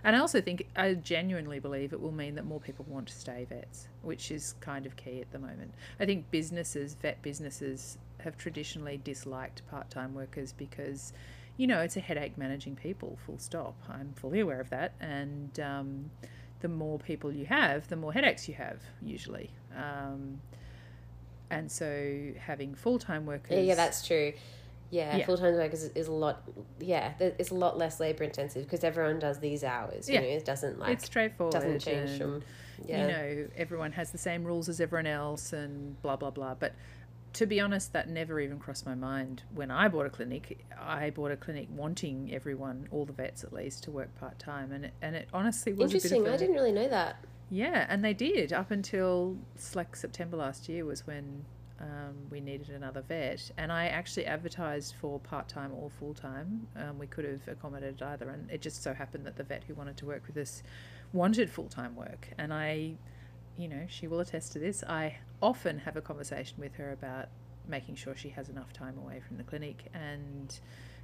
And 0.04 0.16
I 0.16 0.18
also 0.18 0.40
think, 0.40 0.66
I 0.74 0.94
genuinely 0.94 1.60
believe 1.60 1.92
it 1.92 2.00
will 2.00 2.12
mean 2.12 2.34
that 2.34 2.44
more 2.44 2.60
people 2.60 2.84
want 2.88 3.06
to 3.08 3.14
stay 3.14 3.46
vets, 3.48 3.88
which 4.02 4.30
is 4.30 4.54
kind 4.60 4.84
of 4.84 4.96
key 4.96 5.20
at 5.20 5.30
the 5.30 5.38
moment. 5.38 5.72
I 6.00 6.06
think 6.06 6.30
businesses, 6.30 6.94
vet 6.94 7.22
businesses, 7.22 7.98
have 8.18 8.36
traditionally 8.36 9.00
disliked 9.02 9.62
part 9.70 9.90
time 9.90 10.14
workers 10.14 10.52
because, 10.52 11.12
you 11.56 11.66
know, 11.66 11.80
it's 11.80 11.96
a 11.96 12.00
headache 12.00 12.36
managing 12.36 12.74
people, 12.76 13.18
full 13.26 13.38
stop. 13.38 13.74
I'm 13.88 14.12
fully 14.16 14.40
aware 14.40 14.60
of 14.60 14.70
that. 14.70 14.92
And 15.00 15.58
um, 15.60 16.10
the 16.60 16.68
more 16.68 16.98
people 16.98 17.32
you 17.32 17.46
have, 17.46 17.88
the 17.88 17.96
more 17.96 18.12
headaches 18.12 18.48
you 18.48 18.54
have, 18.54 18.80
usually. 19.02 19.50
Um, 19.76 20.40
and 21.50 21.70
so 21.70 22.32
having 22.38 22.74
full 22.74 22.98
time 22.98 23.26
workers. 23.26 23.50
Yeah, 23.52 23.60
yeah, 23.60 23.74
that's 23.74 24.06
true. 24.06 24.32
Yeah, 24.92 25.16
Yeah. 25.16 25.24
full 25.24 25.38
time 25.38 25.54
work 25.54 25.72
is, 25.72 25.84
is 25.94 26.06
a 26.06 26.12
lot. 26.12 26.42
Yeah, 26.78 27.14
it's 27.18 27.50
a 27.50 27.54
lot 27.54 27.78
less 27.78 27.98
labor 27.98 28.24
intensive 28.24 28.64
because 28.64 28.84
everyone 28.84 29.18
does 29.18 29.40
these 29.40 29.64
hours. 29.64 30.06
You 30.06 30.16
Yeah. 30.16 30.20
know, 30.20 30.26
it 30.26 30.44
doesn't 30.44 30.78
like 30.78 30.90
it's 30.90 31.06
straightforward. 31.06 31.54
doesn't 31.54 31.78
change 31.78 32.10
and, 32.10 32.20
from. 32.20 32.42
Yeah, 32.86 33.00
you 33.00 33.12
know, 33.12 33.48
everyone 33.56 33.92
has 33.92 34.10
the 34.10 34.18
same 34.18 34.44
rules 34.44 34.68
as 34.68 34.80
everyone 34.80 35.06
else 35.06 35.54
and 35.54 36.00
blah, 36.02 36.16
blah, 36.16 36.30
blah. 36.30 36.54
But 36.54 36.74
to 37.34 37.46
be 37.46 37.58
honest, 37.58 37.94
that 37.94 38.10
never 38.10 38.38
even 38.38 38.58
crossed 38.58 38.84
my 38.84 38.94
mind 38.94 39.44
when 39.54 39.70
I 39.70 39.88
bought 39.88 40.04
a 40.04 40.10
clinic. 40.10 40.62
I 40.78 41.08
bought 41.08 41.30
a 41.30 41.36
clinic 41.36 41.68
wanting 41.70 42.30
everyone, 42.34 42.86
all 42.90 43.06
the 43.06 43.14
vets 43.14 43.44
at 43.44 43.52
least, 43.54 43.84
to 43.84 43.90
work 43.90 44.14
part 44.20 44.38
time. 44.38 44.72
And 44.72 44.84
it, 44.84 44.92
and 45.00 45.16
it 45.16 45.28
honestly 45.32 45.72
was 45.72 45.94
interesting. 45.94 46.20
a 46.20 46.24
bit 46.24 46.28
of 46.28 46.32
I 46.32 46.36
a, 46.36 46.38
didn't 46.38 46.54
really 46.54 46.72
know 46.72 46.88
that. 46.88 47.16
Yeah, 47.48 47.86
and 47.88 48.04
they 48.04 48.12
did 48.12 48.52
up 48.52 48.70
until 48.70 49.38
like 49.74 49.96
September 49.96 50.36
last 50.36 50.68
year 50.68 50.84
was 50.84 51.06
when 51.06 51.46
um, 51.82 52.14
we 52.30 52.40
needed 52.40 52.70
another 52.70 53.02
vet, 53.02 53.50
and 53.58 53.72
I 53.72 53.86
actually 53.86 54.26
advertised 54.26 54.94
for 55.00 55.18
part 55.18 55.48
time 55.48 55.72
or 55.74 55.90
full 55.90 56.14
time. 56.14 56.68
Um, 56.76 56.98
we 56.98 57.08
could 57.08 57.24
have 57.24 57.46
accommodated 57.48 58.00
either, 58.00 58.30
and 58.30 58.48
it 58.50 58.62
just 58.62 58.82
so 58.82 58.94
happened 58.94 59.26
that 59.26 59.36
the 59.36 59.42
vet 59.42 59.64
who 59.64 59.74
wanted 59.74 59.96
to 59.98 60.06
work 60.06 60.22
with 60.28 60.36
us 60.36 60.62
wanted 61.12 61.50
full 61.50 61.68
time 61.68 61.96
work, 61.96 62.28
and 62.38 62.54
I, 62.54 62.94
you 63.56 63.66
know, 63.66 63.86
she 63.88 64.06
will 64.06 64.20
attest 64.20 64.52
to 64.52 64.60
this. 64.60 64.84
I 64.84 65.16
often 65.42 65.78
have 65.80 65.96
a 65.96 66.00
conversation 66.00 66.56
with 66.60 66.76
her 66.76 66.92
about 66.92 67.28
making 67.68 67.96
sure 67.96 68.14
she 68.14 68.28
has 68.30 68.48
enough 68.48 68.72
time 68.72 68.96
away 68.98 69.20
from 69.26 69.36
the 69.36 69.44
clinic 69.44 69.86
and 69.92 70.58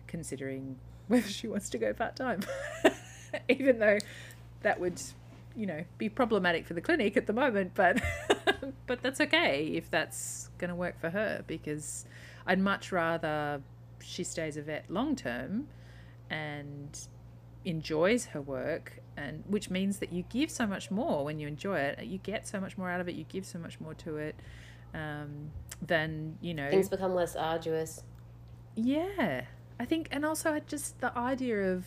considering 0.06 0.76
whether 1.08 1.28
she 1.28 1.48
wants 1.48 1.70
to 1.70 1.78
go 1.78 1.92
part 1.92 2.14
time, 2.14 2.40
even 3.48 3.80
though 3.80 3.98
that 4.62 4.78
would 4.78 5.02
you 5.56 5.66
know 5.66 5.82
be 5.98 6.08
problematic 6.08 6.66
for 6.66 6.74
the 6.74 6.80
clinic 6.80 7.16
at 7.16 7.26
the 7.26 7.32
moment 7.32 7.72
but 7.74 8.00
but 8.86 9.02
that's 9.02 9.20
okay 9.20 9.66
if 9.74 9.90
that's 9.90 10.50
going 10.58 10.68
to 10.68 10.74
work 10.74 11.00
for 11.00 11.10
her 11.10 11.42
because 11.46 12.06
I'd 12.46 12.58
much 12.58 12.92
rather 12.92 13.62
she 14.00 14.24
stays 14.24 14.56
a 14.56 14.62
vet 14.62 14.90
long 14.90 15.16
term 15.16 15.68
and 16.30 16.98
enjoys 17.64 18.26
her 18.26 18.40
work 18.40 19.00
and 19.16 19.42
which 19.46 19.68
means 19.70 19.98
that 19.98 20.12
you 20.12 20.24
give 20.30 20.50
so 20.50 20.66
much 20.66 20.90
more 20.90 21.24
when 21.24 21.38
you 21.38 21.48
enjoy 21.48 21.78
it 21.78 22.04
you 22.04 22.18
get 22.18 22.46
so 22.46 22.60
much 22.60 22.78
more 22.78 22.90
out 22.90 23.00
of 23.00 23.08
it 23.08 23.14
you 23.14 23.24
give 23.24 23.44
so 23.44 23.58
much 23.58 23.80
more 23.80 23.94
to 23.94 24.16
it 24.16 24.36
um, 24.94 25.50
than 25.86 26.38
you 26.40 26.54
know 26.54 26.68
Things 26.70 26.88
become 26.88 27.14
less 27.14 27.36
arduous. 27.36 28.02
yeah, 28.74 29.42
I 29.78 29.84
think, 29.84 30.08
and 30.10 30.24
also 30.24 30.52
I 30.52 30.60
just 30.60 31.00
the 31.00 31.16
idea 31.16 31.72
of, 31.72 31.84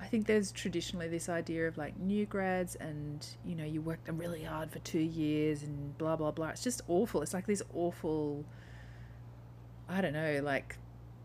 I 0.00 0.06
think 0.06 0.26
there's 0.26 0.52
traditionally 0.52 1.08
this 1.08 1.28
idea 1.28 1.66
of 1.66 1.76
like 1.76 1.98
new 1.98 2.24
grads 2.24 2.76
and 2.76 3.26
you 3.44 3.54
know 3.56 3.64
you 3.64 3.80
worked 3.80 4.06
them 4.06 4.16
really 4.18 4.44
hard 4.44 4.70
for 4.70 4.78
two 4.80 5.00
years 5.00 5.62
and 5.62 5.96
blah 5.98 6.16
blah 6.16 6.30
blah. 6.30 6.48
It's 6.50 6.62
just 6.62 6.82
awful. 6.88 7.20
It's 7.22 7.34
like 7.34 7.46
this 7.46 7.62
awful, 7.74 8.44
I 9.88 10.00
don't 10.00 10.12
know, 10.12 10.40
like 10.42 10.76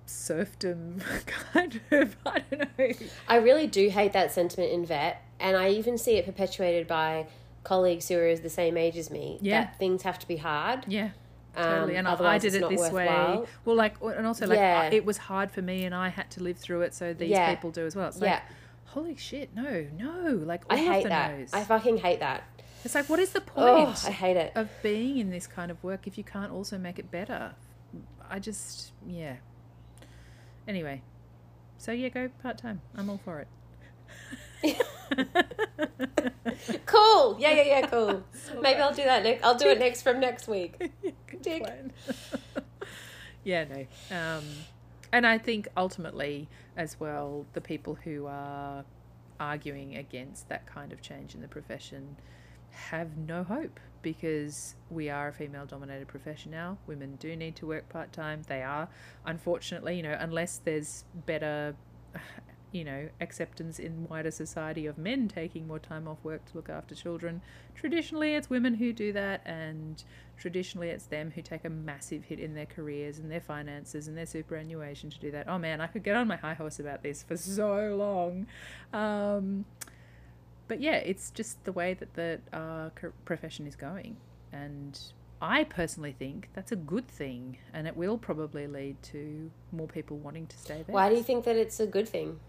serfdom 0.05 1.01
kind 1.53 1.79
of. 1.91 2.15
I 2.25 2.39
don't 2.49 2.77
know. 2.79 2.89
I 3.27 3.35
really 3.37 3.67
do 3.67 3.89
hate 3.89 4.13
that 4.13 4.31
sentiment 4.31 4.71
in 4.71 4.85
vet, 4.85 5.21
and 5.39 5.55
I 5.57 5.69
even 5.69 5.97
see 5.97 6.15
it 6.15 6.25
perpetuated 6.25 6.87
by 6.87 7.27
colleagues 7.63 8.07
who 8.09 8.17
are 8.17 8.35
the 8.35 8.49
same 8.49 8.75
age 8.77 8.97
as 8.97 9.09
me. 9.09 9.37
Yeah. 9.41 9.65
that 9.65 9.79
things 9.79 10.01
have 10.03 10.19
to 10.19 10.27
be 10.27 10.37
hard. 10.37 10.85
Yeah. 10.87 11.11
Um, 11.55 11.63
Totally, 11.65 11.95
and 11.97 12.07
I- 12.07 12.37
did 12.39 12.47
it's 12.47 12.55
it 12.55 12.69
this 12.69 12.79
way. 12.91 13.05
worthwhile. 13.05 13.47
Well, 13.63 13.75
like, 13.75 13.95
and 14.01 14.25
also 14.25 14.47
like, 14.47 14.57
Yeah. 14.57 14.81
I- 14.91 14.95
it 14.95 15.05
was 15.05 15.17
hard 15.17 15.51
for 15.51 15.61
me, 15.61 15.85
and 15.85 15.93
I 15.93 16.09
had 16.09 16.29
to 16.31 16.43
live 16.43 16.57
through 16.57 16.81
it, 16.81 16.93
so 16.95 17.13
these 17.13 17.29
Yeah. 17.29 17.53
people 17.53 17.69
do 17.71 17.85
as 17.85 17.95
well. 17.95 18.07
It's 18.07 18.19
Yeah. 18.19 18.41
Holy 18.93 19.15
shit, 19.17 19.55
no, 19.55 19.85
no, 19.97 20.41
like 20.45 20.63
all 20.69 20.77
I 20.77 20.81
hate 20.81 21.03
the 21.03 21.09
that. 21.09 21.49
I 21.53 21.63
fucking 21.63 21.97
hate 21.97 22.19
that. 22.21 22.43
It's 22.85 22.95
like, 22.95 23.09
what 23.09 23.19
is 23.19 23.29
the 23.31 23.41
Oh, 23.55 23.85
point 23.85 24.05
I 24.05 24.11
hate 24.11 24.37
it. 24.37 24.51
of 24.55 24.69
being 24.81 25.17
in 25.17 25.29
this 25.29 25.47
kind 25.47 25.71
of 25.71 25.81
work 25.83 26.05
if 26.07 26.17
you 26.17 26.23
can't 26.23 26.51
also 26.51 26.77
make 26.77 26.99
it 26.99 27.09
better? 27.11 27.53
I 28.29 28.39
just, 28.39 28.91
yeah. 29.07 29.35
Anyway, 30.67 31.01
so 31.77 31.91
yeah, 31.91 32.09
go 32.09 32.29
part 32.41 32.57
time. 32.57 32.81
I'm 32.95 33.09
all 33.09 33.19
for 33.23 33.39
it. 33.39 33.47
Cool. 36.85 37.37
Yeah, 37.39 37.51
yeah, 37.51 37.63
yeah. 37.63 37.87
Cool. 37.87 38.23
Maybe 38.61 38.79
I'll 38.79 38.93
do 38.93 39.03
that 39.03 39.23
next. 39.23 39.43
I'll 39.43 39.57
do 39.57 39.67
it 39.67 39.79
next 39.85 40.01
from 40.03 40.19
next 40.19 40.47
week. 40.47 40.77
Good 41.01 41.41
Dick. 41.41 41.63
plan. 41.63 41.91
yeah, 43.43 43.65
no. 43.65 43.85
Um, 44.15 44.43
and 45.13 45.25
I 45.27 45.37
think 45.37 45.67
ultimately, 45.77 46.49
as 46.75 46.99
well, 46.99 47.45
the 47.53 47.61
people 47.61 47.93
who 48.03 48.25
are 48.25 48.83
arguing 49.39 49.95
against 49.95 50.49
that 50.49 50.65
kind 50.65 50.91
of 50.91 51.01
change 51.01 51.35
in 51.35 51.41
the 51.41 51.47
profession 51.47 52.17
have 52.71 53.15
no 53.15 53.43
hope 53.43 53.79
because 54.01 54.73
we 54.89 55.11
are 55.11 55.27
a 55.27 55.31
female 55.31 55.67
dominated 55.67 56.07
profession 56.07 56.51
now. 56.51 56.79
Women 56.87 57.15
do 57.17 57.35
need 57.35 57.55
to 57.57 57.67
work 57.67 57.87
part 57.89 58.11
time. 58.11 58.41
They 58.47 58.63
are, 58.63 58.89
unfortunately, 59.23 59.95
you 59.95 60.03
know, 60.03 60.17
unless 60.19 60.59
there's 60.65 61.05
better, 61.27 61.75
you 62.73 62.83
know, 62.83 63.07
acceptance 63.21 63.77
in 63.77 64.07
wider 64.09 64.31
society 64.31 64.87
of 64.87 64.97
men 64.97 65.27
taking 65.27 65.67
more 65.67 65.77
time 65.77 66.07
off 66.07 66.17
work 66.23 66.43
to 66.43 66.57
look 66.57 66.69
after 66.69 66.95
children. 66.95 67.39
Traditionally, 67.75 68.33
it's 68.33 68.49
women 68.49 68.73
who 68.73 68.91
do 68.91 69.13
that, 69.13 69.41
and 69.45 70.03
traditionally, 70.37 70.89
it's 70.89 71.05
them 71.05 71.31
who 71.35 71.41
take 71.43 71.63
a 71.65 71.69
massive 71.69 72.23
hit 72.25 72.39
in 72.39 72.55
their 72.55 72.65
careers 72.65 73.19
and 73.19 73.31
their 73.31 73.39
finances 73.39 74.07
and 74.07 74.17
their 74.17 74.25
superannuation 74.25 75.11
to 75.11 75.19
do 75.19 75.29
that. 75.31 75.47
Oh 75.47 75.59
man, 75.59 75.81
I 75.81 75.87
could 75.87 76.03
get 76.03 76.15
on 76.15 76.27
my 76.27 76.35
high 76.35 76.55
horse 76.55 76.79
about 76.79 77.03
this 77.03 77.21
for 77.21 77.37
so 77.37 77.95
long. 77.95 78.47
Um, 78.91 79.65
but 80.67 80.81
yeah, 80.81 80.95
it's 80.95 81.29
just 81.29 81.63
the 81.65 81.71
way 81.71 81.93
that 81.93 82.15
the 82.15 82.39
uh, 82.51 82.89
profession 83.23 83.67
is 83.67 83.75
going, 83.75 84.17
and 84.51 84.99
I 85.39 85.63
personally 85.63 86.15
think 86.17 86.49
that's 86.53 86.71
a 86.71 86.75
good 86.75 87.07
thing, 87.07 87.59
and 87.71 87.87
it 87.87 87.95
will 87.95 88.17
probably 88.17 88.65
lead 88.65 89.03
to 89.03 89.51
more 89.71 89.87
people 89.87 90.17
wanting 90.17 90.47
to 90.47 90.57
stay 90.57 90.81
there. 90.87 90.93
Why 90.95 91.09
do 91.09 91.15
you 91.15 91.23
think 91.23 91.45
that 91.45 91.55
it's 91.55 91.79
a 91.79 91.85
good 91.85 92.09
thing? 92.09 92.39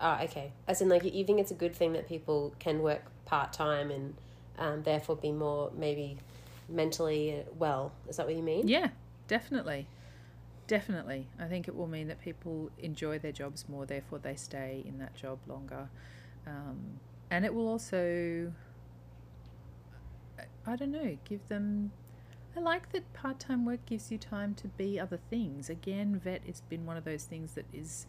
Oh, 0.00 0.18
okay. 0.24 0.52
As 0.66 0.80
in, 0.80 0.88
like, 0.88 1.04
you 1.04 1.24
think 1.24 1.40
it's 1.40 1.50
a 1.50 1.54
good 1.54 1.74
thing 1.74 1.92
that 1.92 2.08
people 2.08 2.52
can 2.58 2.82
work 2.82 3.02
part 3.24 3.52
time 3.52 3.90
and 3.90 4.14
um, 4.58 4.82
therefore 4.82 5.16
be 5.16 5.32
more 5.32 5.70
maybe 5.76 6.18
mentally 6.68 7.32
uh, 7.32 7.42
well? 7.58 7.92
Is 8.08 8.16
that 8.16 8.26
what 8.26 8.34
you 8.34 8.42
mean? 8.42 8.68
Yeah, 8.68 8.88
definitely. 9.28 9.86
Definitely. 10.66 11.26
I 11.38 11.46
think 11.46 11.68
it 11.68 11.76
will 11.76 11.86
mean 11.86 12.08
that 12.08 12.20
people 12.20 12.70
enjoy 12.78 13.18
their 13.18 13.32
jobs 13.32 13.68
more, 13.68 13.86
therefore, 13.86 14.18
they 14.18 14.34
stay 14.34 14.82
in 14.86 14.98
that 14.98 15.14
job 15.14 15.38
longer. 15.46 15.88
Um, 16.46 16.98
and 17.30 17.44
it 17.44 17.54
will 17.54 17.68
also, 17.68 18.52
I- 20.38 20.72
I 20.72 20.76
don't 20.76 20.92
know, 20.92 21.16
give 21.24 21.46
them. 21.48 21.92
I 22.56 22.60
like 22.60 22.92
that 22.92 23.12
part 23.12 23.40
time 23.40 23.64
work 23.64 23.84
gives 23.84 24.12
you 24.12 24.18
time 24.18 24.54
to 24.56 24.68
be 24.68 24.98
other 25.00 25.18
things. 25.28 25.68
Again, 25.68 26.16
vet 26.16 26.40
it's 26.46 26.60
been 26.60 26.86
one 26.86 26.96
of 26.96 27.04
those 27.04 27.24
things 27.24 27.52
that 27.54 27.64
is, 27.72 28.06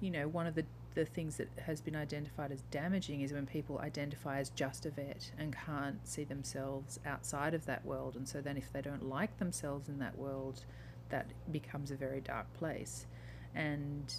you 0.00 0.10
know, 0.10 0.26
one 0.26 0.46
of 0.48 0.56
the, 0.56 0.64
the 0.98 1.04
things 1.04 1.36
that 1.36 1.48
has 1.64 1.80
been 1.80 1.94
identified 1.94 2.50
as 2.50 2.62
damaging 2.72 3.20
is 3.20 3.32
when 3.32 3.46
people 3.46 3.78
identify 3.78 4.40
as 4.40 4.50
just 4.50 4.84
a 4.84 4.90
vet 4.90 5.30
and 5.38 5.54
can't 5.64 6.04
see 6.08 6.24
themselves 6.24 6.98
outside 7.06 7.54
of 7.54 7.64
that 7.66 7.84
world. 7.86 8.16
And 8.16 8.26
so 8.26 8.40
then, 8.40 8.56
if 8.56 8.72
they 8.72 8.82
don't 8.82 9.08
like 9.08 9.38
themselves 9.38 9.88
in 9.88 10.00
that 10.00 10.18
world, 10.18 10.64
that 11.10 11.30
becomes 11.52 11.92
a 11.92 11.94
very 11.94 12.20
dark 12.20 12.52
place. 12.52 13.06
And 13.54 14.12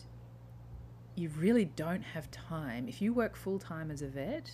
you 1.15 1.29
really 1.37 1.65
don't 1.65 2.01
have 2.01 2.31
time. 2.31 2.87
If 2.87 3.01
you 3.01 3.11
work 3.11 3.35
full 3.35 3.59
time 3.59 3.91
as 3.91 4.01
a 4.01 4.07
vet 4.07 4.49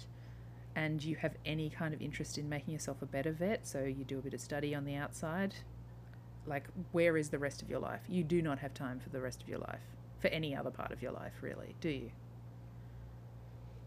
and 0.75 1.03
you 1.03 1.17
have 1.17 1.35
any 1.45 1.69
kind 1.69 1.93
of 1.93 2.01
interest 2.01 2.39
in 2.39 2.49
making 2.49 2.73
yourself 2.73 3.03
a 3.03 3.05
better 3.05 3.33
vet, 3.33 3.67
so 3.67 3.83
you 3.83 4.03
do 4.03 4.17
a 4.17 4.21
bit 4.23 4.33
of 4.33 4.41
study 4.41 4.73
on 4.73 4.83
the 4.83 4.95
outside, 4.95 5.53
like 6.47 6.65
where 6.91 7.17
is 7.17 7.29
the 7.29 7.37
rest 7.37 7.61
of 7.61 7.69
your 7.69 7.79
life? 7.79 8.01
You 8.09 8.23
do 8.23 8.41
not 8.41 8.57
have 8.57 8.73
time 8.73 8.99
for 8.99 9.09
the 9.09 9.21
rest 9.21 9.43
of 9.43 9.47
your 9.47 9.59
life, 9.59 9.85
for 10.25 10.33
any 10.33 10.55
other 10.55 10.71
part 10.71 10.91
of 10.91 11.01
your 11.01 11.11
life, 11.11 11.33
really, 11.41 11.75
do 11.81 11.89
you? 11.89 12.11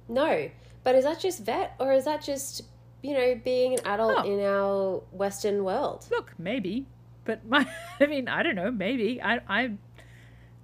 No. 0.09 0.51
But 0.85 0.95
is 0.95 1.05
that 1.05 1.21
just 1.21 1.45
vet 1.45 1.75
or 1.79 1.93
is 1.93 2.05
that 2.05 2.23
just 2.23 2.63
you 3.03 3.15
know, 3.15 3.41
being 3.45 3.75
an 3.75 3.81
adult 3.87 4.25
Oh. 4.25 4.33
in 4.33 4.41
our 4.41 5.03
Western 5.17 5.65
world. 5.65 6.07
Look, 6.11 6.33
maybe, 6.39 6.87
but 7.25 7.47
my, 7.47 7.67
I 8.01 8.07
mean, 8.07 8.29
I 8.29 8.43
don't 8.43 8.57
know. 8.57 8.71
Maybe 8.71 9.23
I, 9.23 9.41
I, 9.49 9.71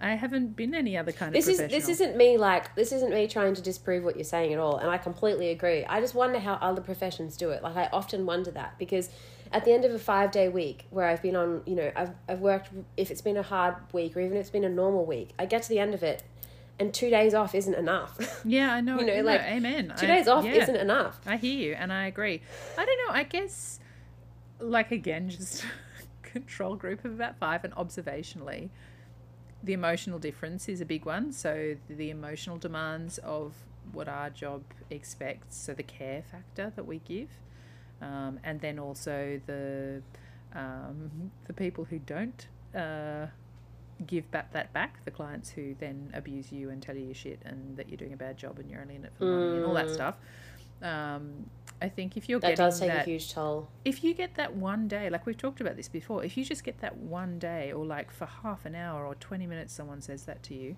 I 0.01 0.11
haven't 0.15 0.57
been 0.57 0.75
any 0.75 0.97
other 0.97 1.13
kind 1.13 1.33
This 1.35 1.47
of 1.47 1.53
is 1.55 1.59
this 1.71 1.89
isn't 1.89 2.17
me 2.17 2.37
like 2.37 2.75
this 2.75 2.91
isn't 2.93 3.11
me 3.11 3.29
trying 3.29 3.55
to 3.55 3.63
disprove 3.63 4.03
what 4.05 4.17
you're 4.17 4.25
saying 4.25 4.53
at 4.53 4.59
all, 4.59 4.79
and 4.79 4.91
I 4.91 4.99
completely 4.99 5.51
agree. 5.51 5.85
I 5.85 6.01
just 6.01 6.15
wonder 6.15 6.39
how 6.41 6.55
other 6.55 6.83
professions 6.83 7.37
do 7.37 7.51
it. 7.51 7.63
Like 7.63 7.77
I 7.77 7.89
often 7.93 8.27
wonder 8.27 8.51
that 8.51 8.79
because 8.79 9.11
at 9.55 9.65
the 9.65 9.73
end 9.73 9.85
of 9.85 9.93
a 9.93 9.99
five 9.99 10.33
day 10.33 10.49
week 10.49 10.85
where 10.91 11.07
I've 11.07 11.23
been 11.23 11.37
on, 11.37 11.63
you 11.65 11.77
know, 11.77 11.91
I've 11.95 12.11
I've 12.29 12.41
worked 12.41 12.71
if 12.97 13.11
it's 13.11 13.23
been 13.23 13.37
a 13.37 13.43
hard 13.43 13.77
week 13.93 14.17
or 14.17 14.21
even 14.21 14.37
if 14.37 14.41
it's 14.41 14.51
been 14.51 14.65
a 14.65 14.69
normal 14.69 15.07
week, 15.07 15.31
I 15.39 15.47
get 15.47 15.63
to 15.63 15.69
the 15.69 15.79
end 15.79 15.95
of 15.95 16.03
it, 16.03 16.25
and 16.79 16.93
two 16.93 17.09
days 17.09 17.33
off 17.35 17.55
isn't 17.55 17.75
enough. 17.75 18.43
Yeah, 18.45 18.75
I 18.75 18.81
know. 18.83 19.01
You 19.01 19.07
know, 19.07 19.17
no, 19.17 19.23
like, 19.23 19.41
amen. 19.43 19.95
two 19.97 20.07
I- 20.07 20.17
days 20.17 20.29
off 20.29 20.45
yeah. 20.45 20.63
isn't 20.63 20.77
enough. 20.77 21.21
I 21.25 21.37
hear 21.37 21.57
you, 21.57 21.75
and 21.75 21.93
I 21.93 22.07
agree. 22.07 22.43
I 22.77 22.85
don't 22.85 22.99
know. 23.07 23.15
I 23.15 23.23
guess, 23.23 23.79
like 24.59 24.91
again, 24.91 25.31
just 25.31 25.65
control 26.23 26.75
group 26.75 27.05
of 27.05 27.13
about 27.13 27.39
five, 27.39 27.65
and 27.65 27.73
observationally, 27.75 28.71
the 29.63 29.73
emotional 29.73 30.19
difference 30.19 30.69
is 30.69 30.81
a 30.81 30.85
big 30.85 31.07
one. 31.07 31.33
So 31.33 31.77
the 31.89 32.11
emotional 32.11 32.59
demands 32.59 33.19
of 33.19 33.55
what 33.93 34.09
our 34.09 34.31
job 34.31 34.63
expects, 34.91 35.57
so 35.57 35.75
the 35.75 35.85
care 35.85 36.23
factor 36.23 36.73
that 36.75 36.87
we 36.87 36.99
give, 36.99 37.29
um, 38.03 38.39
and 38.45 38.61
then 38.61 38.79
also 38.79 39.41
the 39.47 40.03
um, 40.55 41.31
the 41.47 41.53
people 41.53 41.85
who 41.85 41.99
don't. 42.01 42.47
Uh, 42.75 43.27
give 44.09 44.29
back 44.33 44.53
that 44.53 44.73
back 44.73 45.03
the 45.05 45.11
clients 45.11 45.49
who 45.51 45.73
then 45.79 46.11
abuse 46.15 46.51
you 46.51 46.69
and 46.69 46.83
tell 46.83 46.97
you 46.97 47.05
your 47.05 47.15
shit 47.15 47.39
and 47.45 47.77
that 47.77 47.89
you're 47.89 47.97
doing 47.97 48.13
a 48.13 48.17
bad 48.17 48.37
job 48.37 48.59
and 48.59 48.69
you're 48.69 48.81
only 48.81 48.97
in 48.97 49.05
it 49.05 49.13
for 49.17 49.25
money 49.25 49.55
and 49.57 49.65
all 49.65 49.73
that 49.73 49.87
Mm. 49.87 49.95
stuff 49.95 50.17
um, 50.83 51.49
i 51.81 51.89
think 51.89 52.17
if 52.17 52.29
you're 52.29 52.41
That 52.41 52.57
does 52.57 52.81
take 52.81 52.89
that 52.89 53.03
a 53.07 53.11
huge 53.11 53.33
toll. 53.33 53.69
if 53.85 54.03
you 54.03 54.13
get 54.13 54.35
that 54.35 54.53
one 54.57 54.89
day 54.89 55.09
like 55.11 55.25
we've 55.27 55.39
talked 55.39 55.61
about 55.61 55.77
this 55.77 55.87
before 55.89 56.25
if 56.25 56.37
you 56.37 56.45
just 56.45 56.65
get 56.65 56.81
that 56.81 56.97
one 56.97 57.39
day 57.39 57.71
or 57.73 57.87
like 57.87 58.11
for 58.11 58.27
half 58.27 58.67
an 58.67 58.75
hour 58.75 59.07
or 59.07 59.15
20 59.15 59.47
minutes 59.47 59.73
someone 59.73 60.01
says 60.03 60.25
that 60.25 60.43
to 60.43 60.55
you 60.55 60.75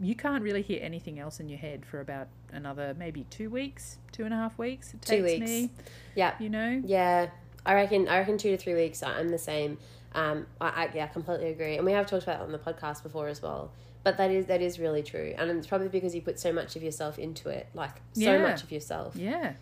you 0.00 0.14
can't 0.14 0.42
really 0.42 0.62
hear 0.62 0.80
anything 0.82 1.18
else 1.18 1.40
in 1.40 1.48
your 1.48 1.58
head 1.58 1.84
for 1.84 2.00
about 2.00 2.28
another 2.52 2.94
maybe 2.98 3.24
two 3.30 3.50
weeks 3.50 3.98
two 4.12 4.24
and 4.24 4.32
a 4.32 4.36
half 4.36 4.56
weeks 4.58 4.94
it 4.94 5.02
Two 5.02 5.22
takes 5.22 5.40
weeks. 5.40 5.50
me 5.50 5.70
Yeah, 6.14 6.34
you 6.40 6.48
know 6.48 6.82
yeah. 6.84 7.28
I 7.66 7.74
reckon. 7.74 8.08
I 8.08 8.18
reckon 8.20 8.38
two 8.38 8.50
to 8.52 8.56
three 8.56 8.72
weeks. 8.74 9.02
I'm 9.02 9.28
the 9.28 9.36
same. 9.38 9.76
Um, 10.14 10.46
I, 10.62 10.68
I 10.86 10.90
yeah, 10.94 11.06
completely 11.08 11.50
agree. 11.50 11.76
And 11.76 11.84
we 11.84 11.92
have 11.92 12.06
talked 12.06 12.22
about 12.22 12.38
that 12.38 12.44
on 12.46 12.52
the 12.52 12.58
podcast 12.58 13.02
before 13.02 13.28
as 13.28 13.42
well. 13.42 13.70
But 14.02 14.16
that 14.16 14.30
is 14.30 14.46
that 14.46 14.62
is 14.62 14.78
really 14.78 15.02
true, 15.02 15.34
and 15.36 15.50
it's 15.50 15.66
probably 15.66 15.88
because 15.88 16.14
you 16.14 16.22
put 16.22 16.40
so 16.40 16.52
much 16.54 16.74
of 16.74 16.82
yourself 16.82 17.18
into 17.18 17.50
it, 17.50 17.68
like 17.74 17.96
so 18.14 18.32
Yeah. 18.32 18.38
much 18.42 18.62
of 18.62 18.72
yourself. 18.72 19.14
yeah 19.14 19.52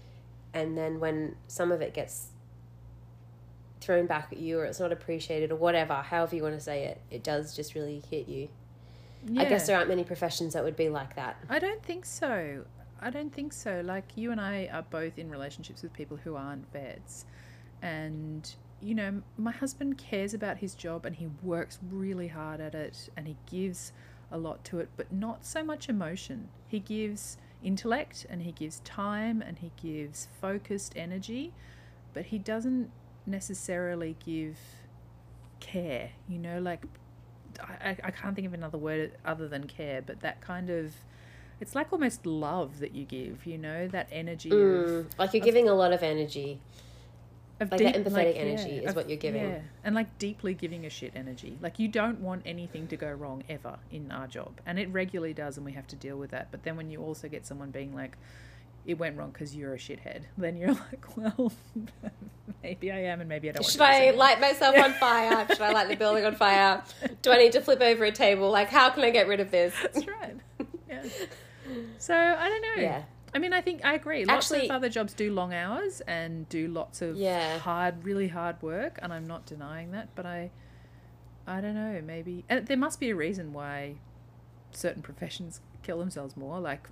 and 0.54 0.78
then 0.78 0.98
when 1.00 1.34
some 1.48 1.70
of 1.72 1.82
it 1.82 1.92
gets 1.92 2.28
thrown 3.80 4.06
back 4.06 4.28
at 4.32 4.38
you 4.38 4.58
or 4.58 4.64
it's 4.64 4.80
not 4.80 4.90
appreciated 4.92 5.50
or 5.52 5.56
whatever 5.56 5.94
however 5.94 6.34
you 6.34 6.42
want 6.42 6.54
to 6.54 6.60
say 6.60 6.84
it 6.84 7.00
it 7.10 7.22
does 7.22 7.54
just 7.54 7.74
really 7.74 8.02
hit 8.10 8.28
you 8.28 8.48
i 9.36 9.44
guess 9.44 9.66
there 9.66 9.76
aren't 9.76 9.88
many 9.88 10.04
professions 10.04 10.54
that 10.54 10.64
would 10.64 10.76
be 10.76 10.88
like 10.88 11.14
that 11.16 11.36
I 11.48 11.58
don't 11.58 11.82
think 11.82 12.04
so. 12.04 12.64
I 13.00 13.10
don't 13.10 13.32
think 13.32 13.52
so. 13.52 13.82
Like 13.84 14.04
you 14.16 14.32
and 14.32 14.40
I 14.40 14.68
are 14.72 14.82
both 14.82 15.18
in 15.18 15.30
relationships 15.30 15.82
with 15.82 15.92
people 15.92 16.16
who 16.16 16.36
aren't 16.36 16.70
vets. 16.72 17.24
And, 17.80 18.52
you 18.80 18.94
know, 18.94 19.22
my 19.36 19.52
husband 19.52 19.98
cares 19.98 20.34
about 20.34 20.58
his 20.58 20.74
job 20.74 21.06
and 21.06 21.16
he 21.16 21.28
works 21.42 21.78
really 21.90 22.28
hard 22.28 22.60
at 22.60 22.74
it 22.74 23.08
and 23.16 23.26
he 23.26 23.36
gives 23.46 23.92
a 24.30 24.38
lot 24.38 24.64
to 24.64 24.78
it, 24.80 24.88
but 24.96 25.12
not 25.12 25.44
so 25.44 25.62
much 25.62 25.88
emotion. 25.88 26.48
He 26.66 26.80
gives 26.80 27.38
intellect 27.62 28.26
and 28.28 28.42
he 28.42 28.52
gives 28.52 28.80
time 28.80 29.42
and 29.42 29.58
he 29.58 29.72
gives 29.80 30.28
focused 30.40 30.92
energy, 30.96 31.52
but 32.14 32.26
he 32.26 32.38
doesn't 32.38 32.90
necessarily 33.26 34.16
give 34.24 34.58
care, 35.60 36.10
you 36.28 36.38
know, 36.38 36.60
like 36.60 36.84
I, 37.60 37.96
I- 38.04 38.10
can't 38.10 38.34
think 38.34 38.46
of 38.46 38.54
another 38.54 38.78
word 38.78 39.12
other 39.24 39.48
than 39.48 39.64
care, 39.66 40.02
but 40.02 40.20
that 40.20 40.40
kind 40.40 40.70
of 40.70 40.92
it's 41.60 41.74
like 41.74 41.92
almost 41.92 42.24
love 42.24 42.78
that 42.78 42.94
you 42.94 43.04
give, 43.04 43.44
you 43.46 43.58
know, 43.58 43.88
that 43.88 44.08
energy 44.12 44.50
Mm, 44.50 45.04
of, 45.06 45.18
like 45.18 45.34
you're 45.34 45.44
giving 45.44 45.68
a 45.68 45.74
lot 45.74 45.92
of 45.92 46.02
energy 46.02 46.60
of 47.60 47.72
like 47.72 47.82
that 47.82 47.94
empathetic 47.96 48.36
energy 48.36 48.76
is 48.78 48.94
what 48.94 49.08
you're 49.08 49.18
giving. 49.18 49.42
Yeah, 49.42 49.58
and 49.82 49.94
like 49.94 50.18
deeply 50.18 50.54
giving 50.54 50.86
a 50.86 50.90
shit 50.90 51.12
energy. 51.16 51.58
Like 51.60 51.78
you 51.80 51.88
don't 51.88 52.20
want 52.20 52.42
anything 52.46 52.86
to 52.88 52.96
go 52.96 53.10
wrong 53.10 53.42
ever 53.48 53.78
in 53.90 54.12
our 54.12 54.28
job, 54.28 54.52
and 54.64 54.78
it 54.78 54.88
regularly 54.90 55.34
does, 55.34 55.56
and 55.56 55.66
we 55.66 55.72
have 55.72 55.86
to 55.88 55.96
deal 55.96 56.16
with 56.16 56.30
that. 56.30 56.48
But 56.52 56.62
then 56.62 56.76
when 56.76 56.90
you 56.90 57.02
also 57.02 57.28
get 57.28 57.44
someone 57.46 57.70
being 57.72 57.94
like, 57.94 58.16
"It 58.88 58.98
went 58.98 59.16
wrong 59.16 59.30
because 59.30 59.54
you're 59.54 59.74
a 59.74 59.78
shithead," 59.78 60.22
then 60.36 60.56
you're 60.56 60.72
like, 60.72 61.16
"Well, 61.16 61.52
maybe 62.64 62.90
I 62.90 63.04
am, 63.04 63.20
and 63.20 63.28
maybe 63.28 63.48
I 63.48 63.52
don't." 63.52 63.64
should 63.64 63.78
want 63.80 63.92
to 63.94 64.06
i 64.08 64.10
light 64.10 64.40
myself 64.40 64.76
on 64.76 64.92
fire 65.00 65.46
should 65.48 65.60
i 65.60 65.72
light 65.72 65.88
the 65.88 65.94
building 65.96 66.24
on 66.24 66.34
fire 66.34 66.82
do 67.22 67.30
i 67.30 67.36
need 67.38 67.52
to 67.52 67.60
flip 67.60 67.80
over 67.80 68.04
a 68.04 68.10
table 68.12 68.50
like 68.50 68.68
how 68.68 68.90
can 68.90 69.04
i 69.04 69.10
get 69.10 69.28
rid 69.28 69.38
of 69.40 69.50
this 69.52 69.72
That's 69.82 70.06
right. 70.06 70.36
Yeah. 70.88 71.04
So 71.98 72.14
I 72.14 72.48
don't 72.48 72.62
know. 72.62 72.82
yeah 72.82 73.02
I 73.34 73.38
mean, 73.38 73.52
I 73.52 73.60
think 73.60 73.84
I 73.84 73.92
agree. 73.92 74.24
Lots 74.24 74.50
Actually- 74.50 74.70
of 74.70 74.76
other 74.76 74.88
jobs 74.88 75.12
do 75.12 75.30
long 75.30 75.52
hours 75.52 76.00
and 76.06 76.48
do 76.48 76.66
lots 76.66 77.02
of 77.02 77.14
Yeah. 77.16 77.58
hard, 77.58 78.02
really 78.02 78.28
hard 78.28 78.56
work, 78.62 78.98
and 79.02 79.12
I'm 79.12 79.26
not 79.26 79.44
denying 79.44 79.90
that. 79.90 80.08
But 80.14 80.24
I, 80.24 80.50
I 81.46 81.60
don't 81.60 81.74
know. 81.74 82.00
Maybe 82.02 82.46
and 82.48 82.66
there 82.66 82.78
must 82.78 82.98
be 82.98 83.10
a 83.10 83.14
reason 83.14 83.52
why 83.52 83.96
certain 84.72 85.02
professions 85.02 85.60
kill 85.82 85.98
themselves 85.98 86.38
more. 86.38 86.58
Like, 86.58 86.88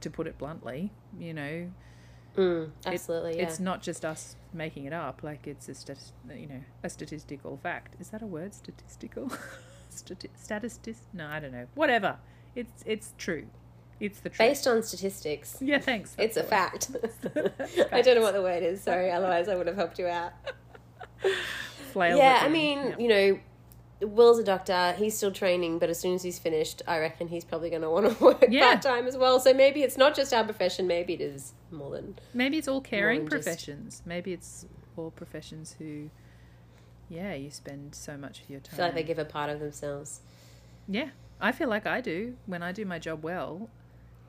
to 0.00 0.10
put 0.10 0.26
it 0.26 0.38
bluntly, 0.38 0.92
you 1.18 1.32
know, 1.34 1.70
mm, 2.36 2.70
absolutely 2.84 3.36
yeah 3.38 3.42
it's 3.44 3.60
not 3.60 3.82
just 3.82 4.04
us 4.04 4.36
making 4.52 4.84
it 4.86 4.92
up. 4.92 5.22
Like, 5.22 5.46
it's 5.46 5.68
a 5.68 5.74
stat- 5.74 6.12
you 6.34 6.46
know 6.46 6.60
a 6.82 6.88
statistical 6.90 7.58
fact. 7.62 7.96
Is 8.00 8.08
that 8.10 8.22
a 8.22 8.26
word? 8.26 8.54
Statistical, 8.54 9.30
Stati- 9.90 10.30
statistic? 10.36 10.96
No, 11.12 11.26
I 11.26 11.40
don't 11.40 11.52
know. 11.52 11.66
Whatever. 11.74 12.16
It's 12.54 12.82
it's 12.86 13.14
true. 13.18 13.46
It's 13.98 14.20
the 14.20 14.28
truth. 14.28 14.38
based 14.38 14.66
on 14.66 14.82
statistics 14.82 15.56
Yeah, 15.60 15.78
thanks. 15.78 16.14
it's 16.18 16.36
a 16.36 16.42
That's 16.42 16.50
fact 16.50 16.90
i 17.92 18.02
don't 18.02 18.14
know 18.16 18.20
what 18.20 18.34
the 18.34 18.42
word 18.42 18.62
is 18.62 18.82
sorry 18.82 19.10
otherwise 19.10 19.48
i 19.48 19.54
would 19.54 19.66
have 19.66 19.76
helped 19.76 19.98
you 19.98 20.06
out 20.06 20.32
Flail 21.92 22.18
yeah, 22.18 22.40
I 22.42 22.48
mean, 22.50 22.78
end. 22.78 23.00
you 23.00 23.08
know, 23.08 23.38
Will's 24.00 24.38
a 24.38 24.44
doctor. 24.44 24.94
He's 24.98 25.16
still 25.16 25.32
training, 25.32 25.78
but 25.78 25.88
as 25.88 25.98
soon 25.98 26.14
as 26.14 26.22
he's 26.22 26.38
finished, 26.38 26.82
I 26.86 26.98
reckon 26.98 27.28
he's 27.28 27.44
probably 27.44 27.70
going 27.70 27.82
to 27.82 27.90
want 27.90 28.18
to 28.18 28.24
work 28.24 28.44
Yeah. 28.50 28.72
part 28.72 28.82
time 28.82 29.06
as 29.06 29.16
well. 29.16 29.40
So 29.40 29.54
maybe 29.54 29.82
it's 29.82 29.96
not 29.96 30.14
just 30.14 30.34
our 30.34 30.44
profession. 30.44 30.86
Maybe 30.86 31.14
it 31.14 31.20
is 31.20 31.52
more 31.70 31.90
than. 31.90 32.18
maybe 32.34 32.58
it's 32.58 32.68
all 32.68 32.80
caring 32.82 33.20
than 33.20 33.30
just- 33.30 33.44
professions. 33.46 34.02
Maybe 34.04 34.32
it's 34.32 34.66
all 34.96 35.10
professions 35.10 35.76
who, 35.78 36.10
yeah, 37.08 37.32
you 37.34 37.50
spend 37.50 37.94
so 37.94 38.16
much 38.18 38.42
of 38.42 38.50
your 38.50 38.60
I 38.60 38.62
time. 38.68 38.76
feel 38.76 38.84
like 38.86 38.94
they 38.96 39.02
give 39.02 39.18
a 39.18 39.24
part 39.24 39.48
of 39.50 39.60
themselves. 39.60 40.20
Yeah, 40.86 41.10
I 41.40 41.52
feel 41.52 41.68
like 41.68 41.86
I 41.86 42.00
do. 42.00 42.36
When 42.46 42.62
I 42.62 42.72
do 42.72 42.84
my 42.84 42.98
job 42.98 43.22
well, 43.24 43.70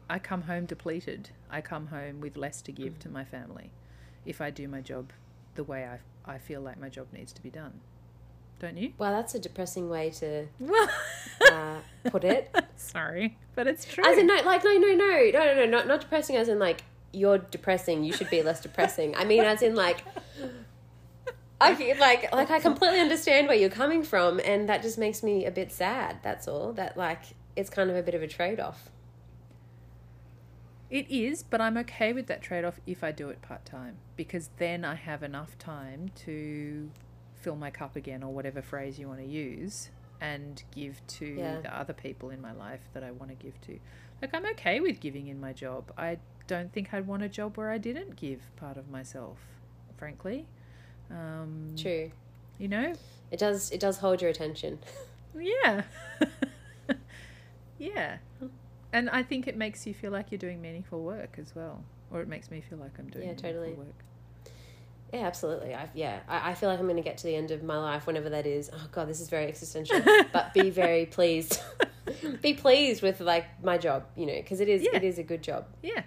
I 0.10 0.18
come 0.20 0.44
home 0.44 0.66
depleted. 0.66 1.32
I 1.52 1.60
come 1.62 1.88
home 1.88 2.22
with 2.22 2.38
less 2.38 2.62
to 2.64 2.72
give 2.72 3.00
to 3.00 3.10
my 3.10 3.26
family 3.26 3.72
if 4.26 4.40
I 4.42 4.50
do 4.50 4.68
my 4.70 4.80
job 4.82 5.12
the 5.56 5.64
way 5.66 5.86
I, 5.86 6.00
I 6.30 6.38
feel 6.38 6.62
like 6.62 6.80
my 6.80 6.88
job 6.90 7.08
needs 7.12 7.34
to 7.34 7.42
be 7.44 7.50
done. 7.50 7.82
Don't 8.60 8.78
you? 8.78 8.94
Well, 8.98 9.12
that's 9.12 9.36
a 9.36 9.40
depressing 9.40 9.90
way 9.90 10.10
to 10.12 10.48
uh, 11.52 11.78
put 12.10 12.24
it. 12.24 12.54
sorry, 12.76 13.38
but 13.56 13.68
it's 13.68 13.86
true. 13.86 14.04
As 14.06 14.18
in, 14.18 14.28
no, 14.28 14.36
like, 14.46 14.64
no, 14.64 14.74
no, 14.74 14.94
no, 14.94 14.96
no, 14.96 15.30
no, 15.32 15.56
no, 15.56 15.66
not 15.66 15.88
not 15.88 16.02
depressing. 16.02 16.36
As 16.38 16.50
in, 16.50 16.58
like, 16.58 16.84
you're 17.14 17.38
depressing. 17.38 18.04
You 18.04 18.14
should 18.14 18.30
be 18.30 18.42
less 18.42 18.62
depressing. 18.62 19.16
I 19.16 19.26
mean, 19.26 19.44
as 19.44 19.62
in, 19.62 19.76
like. 19.76 20.04
I 21.60 21.74
feel 21.74 21.98
like 21.98 22.32
like 22.34 22.52
I 22.52 22.60
completely 22.60 23.00
understand 23.00 23.48
where 23.48 23.58
you're 23.58 23.72
coming 23.72 24.04
from, 24.04 24.40
and 24.46 24.70
that 24.70 24.84
just 24.84 24.98
makes 25.00 25.24
me 25.24 25.46
a 25.46 25.52
bit 25.52 25.72
sad. 25.72 26.18
That's 26.22 26.48
all. 26.48 26.72
That 26.74 26.98
like 26.98 27.24
it's 27.56 27.70
kind 27.70 27.90
of 27.90 27.96
a 27.96 28.04
bit 28.04 28.14
of 28.14 28.22
a 28.22 28.28
trade 28.28 28.60
off. 28.60 28.92
It 30.90 31.10
is, 31.10 31.44
but 31.44 31.60
I'm 31.60 31.76
okay 31.78 32.14
with 32.14 32.28
that 32.28 32.42
trade 32.42 32.64
off 32.64 32.80
if 32.86 33.04
I 33.04 33.12
do 33.12 33.30
it 33.30 33.42
part 33.42 33.66
time 33.66 33.98
because 34.16 34.50
then 34.58 34.86
I 34.86 34.96
have 34.96 35.22
enough 35.22 35.58
time 35.58 36.12
to 36.26 36.90
fill 37.48 37.56
my 37.56 37.72
cup 37.72 37.96
again 37.96 38.24
or 38.24 38.34
whatever 38.34 38.62
phrase 38.62 39.00
you 39.00 39.08
want 39.08 39.22
to 39.22 39.26
use 39.26 39.90
and 40.20 40.62
give 40.76 41.00
to 41.08 41.26
Yeah. 41.26 41.62
the 41.62 41.74
other 41.74 41.94
people 41.94 42.30
in 42.30 42.42
my 42.42 42.52
life 42.52 42.82
that 42.94 43.04
I 43.06 43.12
want 43.12 43.30
to 43.32 43.36
give 43.36 43.60
to. 43.62 43.80
Like, 44.22 44.32
I'm 44.36 44.46
okay 44.48 44.82
with 44.82 45.00
giving 45.00 45.28
in 45.28 45.40
my 45.40 45.54
job. 45.54 45.90
I 45.98 46.18
don't 46.48 46.74
think 46.74 46.94
I'd 46.94 47.08
want 47.08 47.24
a 47.24 47.30
job 47.30 47.56
where 47.58 47.70
I 47.70 47.78
didn't 47.78 48.18
give 48.18 48.42
part 48.58 48.76
of 48.76 48.90
myself, 48.90 49.38
frankly. 49.96 50.46
Um, 51.10 51.74
True. 51.78 52.12
You 52.58 52.68
know? 52.68 52.94
It 53.32 53.40
does. 53.40 53.72
It 53.72 53.80
does 53.80 53.98
hold 54.00 54.22
your 54.22 54.30
attention. 54.32 54.80
Yeah. 55.40 55.84
yeah. 57.78 58.18
And 58.92 59.10
I 59.10 59.24
think 59.24 59.48
it 59.48 59.56
makes 59.56 59.88
you 59.88 59.94
feel 59.94 60.12
like 60.12 60.32
you're 60.32 60.40
doing 60.40 60.62
meaningful 60.62 61.02
work 61.02 61.38
as 61.38 61.56
well. 61.56 61.84
Or 62.12 62.20
it 62.22 62.28
makes 62.28 62.52
me 62.52 62.60
feel 62.60 62.80
like 62.80 62.98
I'm 63.00 63.10
doing 63.10 63.28
Yeah, 63.28 63.34
meaningful 63.36 63.52
totally. 63.54 63.74
work. 63.74 64.04
Yeah, 65.14 65.26
absolutely. 65.26 65.74
I, 65.74 65.90
yeah, 65.94 66.20
I, 66.28 66.52
I 66.52 66.54
feel 66.54 66.70
like 66.70 66.80
I'm 66.80 66.86
going 66.86 66.98
to 66.98 67.02
get 67.02 67.18
to 67.20 67.24
the 67.24 67.36
end 67.36 67.52
of 67.52 67.64
my 67.64 67.78
life, 67.78 68.06
whenever 68.08 68.30
that 68.30 68.46
is. 68.46 68.70
Oh 68.74 68.88
God, 68.92 69.08
this 69.08 69.22
is 69.22 69.30
very 69.30 69.46
existential. 69.48 70.02
but 70.34 70.54
be 70.54 70.70
very 70.70 71.06
pleased. 71.06 71.62
be 72.42 72.54
pleased 72.54 73.02
with 73.02 73.22
like 73.22 73.46
my 73.64 73.78
job, 73.78 74.06
you 74.16 74.26
know, 74.26 74.36
because 74.36 74.60
it 74.60 74.68
is 74.68 74.84
Yeah. 74.84 74.98
it 74.98 75.04
is 75.04 75.18
a 75.18 75.24
good 75.24 75.42
job. 75.42 75.66
Yeah. 75.82 76.04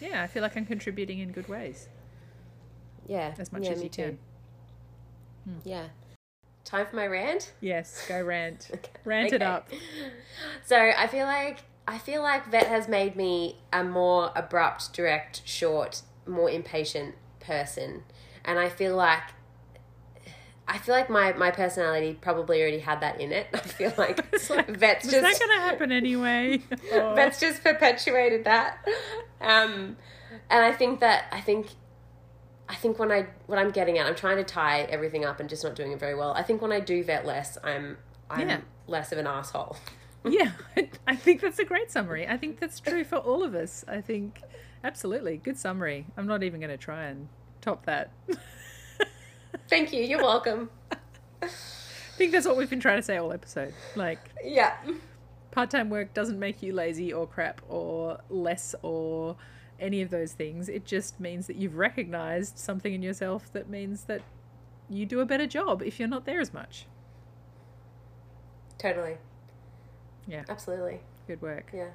Yeah, 0.00 0.22
I 0.22 0.26
feel 0.26 0.42
like 0.42 0.56
I'm 0.56 0.66
contributing 0.66 1.18
in 1.18 1.32
good 1.32 1.48
ways. 1.48 1.88
Yeah. 3.06 3.34
as 3.38 3.52
much 3.52 3.64
yeah, 3.64 3.70
as 3.70 3.82
you 3.82 3.88
too. 3.88 4.02
can. 4.02 4.18
Hmm. 5.44 5.58
Yeah. 5.64 5.84
Time 6.64 6.86
for 6.86 6.96
my 6.96 7.06
rant. 7.06 7.52
Yes, 7.60 8.06
go 8.08 8.22
rant. 8.22 8.70
Rant 9.04 9.32
it 9.32 9.42
up. 9.42 9.68
So 10.64 10.76
I 10.76 11.08
feel 11.08 11.26
like 11.26 11.58
I 11.88 11.98
feel 11.98 12.22
like 12.22 12.48
vet 12.50 12.68
has 12.68 12.86
made 12.86 13.16
me 13.16 13.58
a 13.72 13.82
more 13.82 14.30
abrupt, 14.36 14.92
direct, 14.92 15.42
short, 15.44 16.02
more 16.24 16.48
impatient 16.48 17.16
person, 17.42 18.02
and 18.44 18.58
I 18.58 18.68
feel 18.68 18.96
like 18.96 19.22
I 20.68 20.78
feel 20.78 20.94
like 20.94 21.10
my 21.10 21.32
my 21.34 21.50
personality 21.50 22.16
probably 22.20 22.60
already 22.62 22.78
had 22.78 23.00
that 23.00 23.20
in 23.20 23.32
it. 23.32 23.48
I 23.54 23.58
feel 23.58 23.92
like, 23.98 24.18
like, 24.50 24.68
vets 24.70 25.04
just 25.10 25.20
that 25.20 25.38
going 25.38 25.58
to 25.58 25.64
happen 25.64 25.92
anyway? 25.92 26.62
Oh. 26.92 27.12
vets 27.16 27.40
just 27.40 27.62
perpetuated 27.62 28.44
that. 28.44 28.78
Um, 29.40 29.96
and 30.48 30.64
I 30.64 30.72
think 30.72 31.00
that 31.00 31.24
I 31.32 31.40
think 31.40 31.66
I 32.68 32.74
think 32.76 32.98
when 32.98 33.10
I 33.12 33.26
what 33.46 33.58
I'm 33.58 33.70
getting 33.70 33.98
at, 33.98 34.06
I'm 34.06 34.14
trying 34.14 34.36
to 34.38 34.44
tie 34.44 34.82
everything 34.82 35.24
up 35.24 35.40
and 35.40 35.48
just 35.48 35.64
not 35.64 35.74
doing 35.74 35.92
it 35.92 35.98
very 36.00 36.14
well. 36.14 36.32
I 36.32 36.42
think 36.42 36.62
when 36.62 36.72
I 36.72 36.80
do 36.80 37.02
vet 37.04 37.26
less, 37.26 37.58
I'm 37.64 37.98
I'm 38.30 38.48
Yeah. 38.48 38.60
less 38.86 39.12
of 39.12 39.18
an 39.18 39.26
asshole. 39.26 39.76
yeah, 40.24 40.52
I 41.06 41.16
think 41.16 41.40
that's 41.40 41.58
a 41.58 41.64
great 41.64 41.90
summary. 41.90 42.26
I 42.28 42.36
think 42.36 42.60
that's 42.60 42.78
true 42.78 43.02
for 43.04 43.16
all 43.16 43.42
of 43.42 43.54
us. 43.56 43.84
I 43.88 44.00
think 44.00 44.40
absolutely 44.84 45.36
good 45.36 45.58
summary. 45.58 46.06
I'm 46.16 46.26
not 46.26 46.42
even 46.42 46.60
going 46.60 46.70
to 46.70 46.76
try 46.76 47.04
and 47.04 47.28
top 47.60 47.86
that. 47.86 48.10
Thank 49.68 49.92
you. 49.92 50.02
You're 50.02 50.22
welcome. 50.22 50.70
I 51.42 51.48
think 52.16 52.32
that's 52.32 52.46
what 52.46 52.56
we've 52.56 52.70
been 52.70 52.80
trying 52.80 52.98
to 52.98 53.02
say 53.02 53.16
all 53.16 53.32
episode. 53.32 53.74
Like 53.96 54.18
Yeah. 54.44 54.76
part-time 55.50 55.90
work 55.90 56.14
doesn't 56.14 56.38
make 56.38 56.62
you 56.62 56.72
lazy 56.72 57.12
or 57.12 57.26
crap 57.26 57.60
or 57.68 58.18
less 58.28 58.74
or 58.82 59.36
any 59.80 60.02
of 60.02 60.10
those 60.10 60.32
things. 60.32 60.68
It 60.68 60.84
just 60.84 61.18
means 61.20 61.46
that 61.46 61.56
you've 61.56 61.76
recognized 61.76 62.58
something 62.58 62.92
in 62.92 63.02
yourself 63.02 63.52
that 63.52 63.68
means 63.68 64.04
that 64.04 64.22
you 64.88 65.06
do 65.06 65.20
a 65.20 65.26
better 65.26 65.46
job 65.46 65.82
if 65.82 65.98
you're 65.98 66.08
not 66.08 66.24
there 66.26 66.40
as 66.40 66.52
much. 66.52 66.86
Totally. 68.78 69.16
Yeah. 70.26 70.44
Absolutely. 70.48 71.00
Good 71.26 71.40
work. 71.40 71.70
Yeah. 71.72 71.88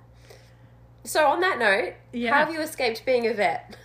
So 1.03 1.27
on 1.27 1.39
that 1.41 1.57
note, 1.60 1.93
Yeah. 2.12 2.31
how 2.33 2.45
have 2.45 2.53
you 2.53 2.62
escaped 2.62 3.05
being 3.05 3.25
a 3.27 3.33
vet? 3.33 3.77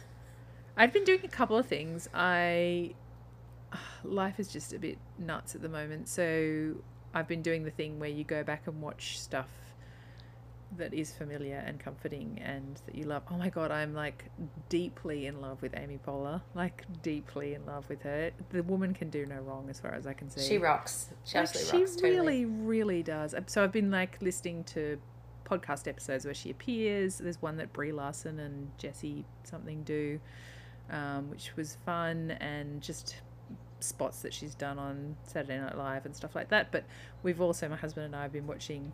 I've 0.77 0.92
been 0.92 1.05
doing 1.05 1.20
a 1.25 1.29
couple 1.29 1.57
of 1.57 1.66
things. 1.66 2.09
I 2.14 2.94
life 4.05 4.38
is 4.40 4.48
just 4.48 4.72
a 4.72 4.79
bit 4.79 4.98
nuts 5.18 5.55
at 5.55 5.62
the 5.62 5.68
moment, 5.68 6.09
so 6.09 6.75
I've 7.14 7.29
been 7.29 7.42
doing 7.42 7.64
the 7.64 7.70
thing 7.70 7.98
where 7.98 8.09
you 8.11 8.25
go 8.25 8.42
back 8.42 8.66
and 8.66 8.81
watch 8.81 9.20
stuff 9.20 9.48
that 10.79 10.94
is 10.94 11.12
familiar 11.12 11.62
and 11.66 11.79
comforting 11.79 12.40
and 12.42 12.81
that 12.87 12.94
you 12.94 13.05
love. 13.05 13.22
Oh 13.31 13.37
my 13.37 13.51
god, 13.51 13.70
I'm 13.70 13.92
like 13.94 14.25
deeply 14.70 15.27
in 15.27 15.42
love 15.42 15.61
with 15.61 15.77
Amy 15.77 15.98
Poehler. 16.05 16.40
Like 16.55 16.87
deeply 17.03 17.53
in 17.53 17.66
love 17.66 17.87
with 17.90 18.01
her. 18.03 18.31
The 18.51 18.62
woman 18.62 18.94
can 18.94 19.11
do 19.11 19.27
no 19.27 19.37
wrong 19.40 19.66
as 19.68 19.79
far 19.79 19.92
as 19.92 20.07
I 20.07 20.14
can 20.14 20.31
see. 20.31 20.40
She 20.40 20.57
rocks. 20.57 21.11
She 21.25 21.37
Like, 21.37 21.48
absolutely 21.48 21.70
she 21.70 21.83
rocks. 21.83 21.96
Totally. 21.96 22.14
really, 22.14 22.44
really 22.46 23.03
does. 23.03 23.35
So 23.48 23.62
I've 23.62 23.72
been 23.72 23.90
like 23.90 24.16
listening 24.22 24.64
to 24.64 24.98
podcast 25.59 25.88
episodes 25.88 26.25
where 26.25 26.35
she 26.35 26.51
appears. 26.51 27.19
There's 27.19 27.41
one 27.41 27.57
that 27.57 27.73
Brie 27.73 27.93
Larson 27.93 28.38
and 28.38 28.71
Jesse 28.79 29.25
something 29.45 29.83
do, 29.83 30.21
um, 30.91 31.31
which 31.31 31.57
was 31.57 31.77
fun, 31.85 32.33
and 32.33 32.81
just 32.81 33.17
spots 33.81 34.23
that 34.23 34.33
she's 34.33 34.55
done 34.55 34.79
on 34.79 35.17
Saturday 35.25 35.59
Night 35.59 35.77
Live 35.77 36.07
and 36.07 36.15
stuff 36.15 36.35
like 36.35 36.49
that. 36.51 36.73
But 36.73 36.85
we've 37.23 37.41
also, 37.41 37.69
my 37.69 37.77
husband 37.77 38.07
and 38.07 38.17
I, 38.17 38.23
have 38.23 38.33
been 38.33 38.47
watching 38.47 38.93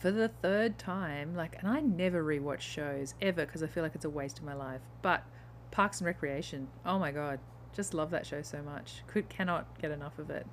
for 0.00 0.10
the 0.10 0.28
third 0.28 0.78
time. 0.78 1.34
Like, 1.34 1.56
and 1.60 1.68
I 1.68 1.80
never 1.80 2.22
rewatch 2.22 2.60
shows 2.60 3.14
ever 3.20 3.44
because 3.44 3.62
I 3.62 3.66
feel 3.66 3.82
like 3.82 3.94
it's 3.94 4.04
a 4.04 4.10
waste 4.10 4.38
of 4.38 4.44
my 4.44 4.54
life. 4.54 4.80
But 5.02 5.24
Parks 5.70 6.00
and 6.00 6.06
Recreation, 6.06 6.68
oh 6.84 6.98
my 6.98 7.10
god, 7.10 7.38
just 7.72 7.94
love 7.94 8.10
that 8.10 8.26
show 8.26 8.42
so 8.42 8.62
much. 8.62 9.02
Could 9.06 9.28
cannot 9.28 9.80
get 9.80 9.90
enough 9.90 10.18
of 10.18 10.30
it. 10.30 10.46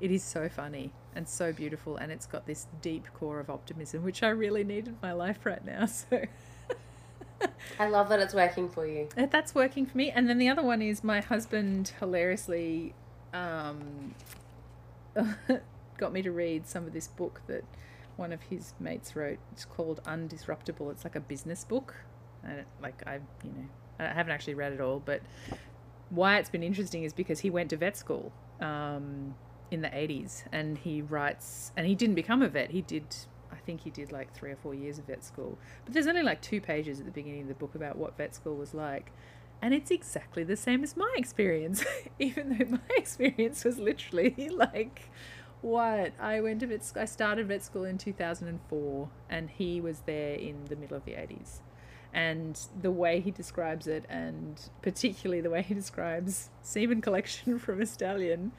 It 0.00 0.10
is 0.10 0.22
so 0.22 0.48
funny 0.48 0.92
and 1.14 1.28
so 1.28 1.52
beautiful, 1.52 1.96
and 1.96 2.10
it's 2.10 2.26
got 2.26 2.46
this 2.46 2.66
deep 2.82 3.06
core 3.14 3.40
of 3.40 3.48
optimism, 3.48 4.02
which 4.02 4.22
I 4.22 4.28
really 4.28 4.64
need 4.64 4.88
in 4.88 4.96
my 5.02 5.12
life 5.12 5.44
right 5.44 5.64
now. 5.64 5.86
So 6.10 6.26
I 7.78 7.88
love 7.88 8.08
that 8.08 8.20
it's 8.20 8.34
working 8.34 8.68
for 8.68 8.86
you. 8.86 9.08
Uh, 9.16 9.26
that's 9.26 9.54
working 9.54 9.86
for 9.86 9.96
me. 9.96 10.10
And 10.10 10.28
then 10.28 10.38
the 10.38 10.48
other 10.48 10.62
one 10.62 10.80
is 10.80 11.04
my 11.04 11.20
husband 11.20 11.92
hilariously 11.98 12.94
um, 13.32 14.14
got 15.98 16.12
me 16.12 16.22
to 16.22 16.30
read 16.30 16.66
some 16.66 16.86
of 16.86 16.92
this 16.92 17.08
book 17.08 17.42
that 17.46 17.64
one 18.16 18.32
of 18.32 18.42
his 18.42 18.74
mates 18.78 19.16
wrote. 19.16 19.38
It's 19.52 19.64
called 19.64 20.02
Undisruptable. 20.04 20.90
It's 20.90 21.04
like 21.04 21.16
a 21.16 21.20
business 21.20 21.64
book. 21.64 21.94
And 22.44 22.64
like 22.82 23.02
I, 23.06 23.14
you 23.42 23.50
know, 23.50 23.66
I 23.98 24.04
haven't 24.08 24.32
actually 24.32 24.54
read 24.54 24.72
it 24.72 24.80
all, 24.80 25.00
but 25.04 25.20
why 26.10 26.38
it's 26.38 26.50
been 26.50 26.62
interesting 26.62 27.02
is 27.04 27.12
because 27.12 27.40
he 27.40 27.50
went 27.50 27.70
to 27.70 27.76
vet 27.76 27.96
school 27.96 28.32
um, 28.60 29.34
in 29.70 29.82
the 29.82 29.88
80s 29.88 30.44
and 30.52 30.78
he 30.78 31.02
writes, 31.02 31.72
and 31.76 31.86
he 31.86 31.94
didn't 31.94 32.14
become 32.14 32.42
a 32.42 32.48
vet. 32.48 32.70
He 32.70 32.82
did, 32.82 33.04
I 33.52 33.56
think 33.56 33.80
he 33.82 33.90
did 33.90 34.12
like 34.12 34.32
three 34.34 34.50
or 34.50 34.56
four 34.56 34.74
years 34.74 34.98
of 34.98 35.06
vet 35.06 35.24
school. 35.24 35.58
But 35.84 35.94
there's 35.94 36.06
only 36.06 36.22
like 36.22 36.40
two 36.40 36.60
pages 36.60 37.00
at 37.00 37.06
the 37.06 37.12
beginning 37.12 37.42
of 37.42 37.48
the 37.48 37.54
book 37.54 37.74
about 37.74 37.96
what 37.96 38.16
vet 38.16 38.34
school 38.34 38.56
was 38.56 38.74
like. 38.74 39.12
And 39.62 39.72
it's 39.72 39.90
exactly 39.90 40.44
the 40.44 40.56
same 40.56 40.82
as 40.82 40.96
my 40.96 41.12
experience, 41.16 41.84
even 42.18 42.50
though 42.50 42.66
my 42.76 42.80
experience 42.96 43.64
was 43.64 43.78
literally 43.78 44.50
like 44.52 45.10
what 45.62 46.12
I 46.20 46.42
went 46.42 46.60
to 46.60 46.66
vet. 46.66 46.84
sc- 46.84 46.98
I 46.98 47.06
started 47.06 47.48
vet 47.48 47.62
school 47.62 47.84
in 47.84 47.96
two 47.96 48.12
thousand 48.12 48.48
and 48.48 48.60
four, 48.68 49.08
and 49.30 49.48
he 49.48 49.80
was 49.80 50.00
there 50.00 50.34
in 50.34 50.66
the 50.66 50.76
middle 50.76 50.96
of 50.96 51.06
the 51.06 51.14
eighties. 51.14 51.62
And 52.12 52.60
the 52.80 52.90
way 52.92 53.20
he 53.20 53.30
describes 53.30 53.86
it, 53.86 54.04
and 54.08 54.60
particularly 54.82 55.40
the 55.40 55.50
way 55.50 55.62
he 55.62 55.72
describes 55.74 56.50
semen 56.62 57.00
collection 57.00 57.58
from 57.58 57.80
a 57.80 57.86
stallion, 57.86 58.52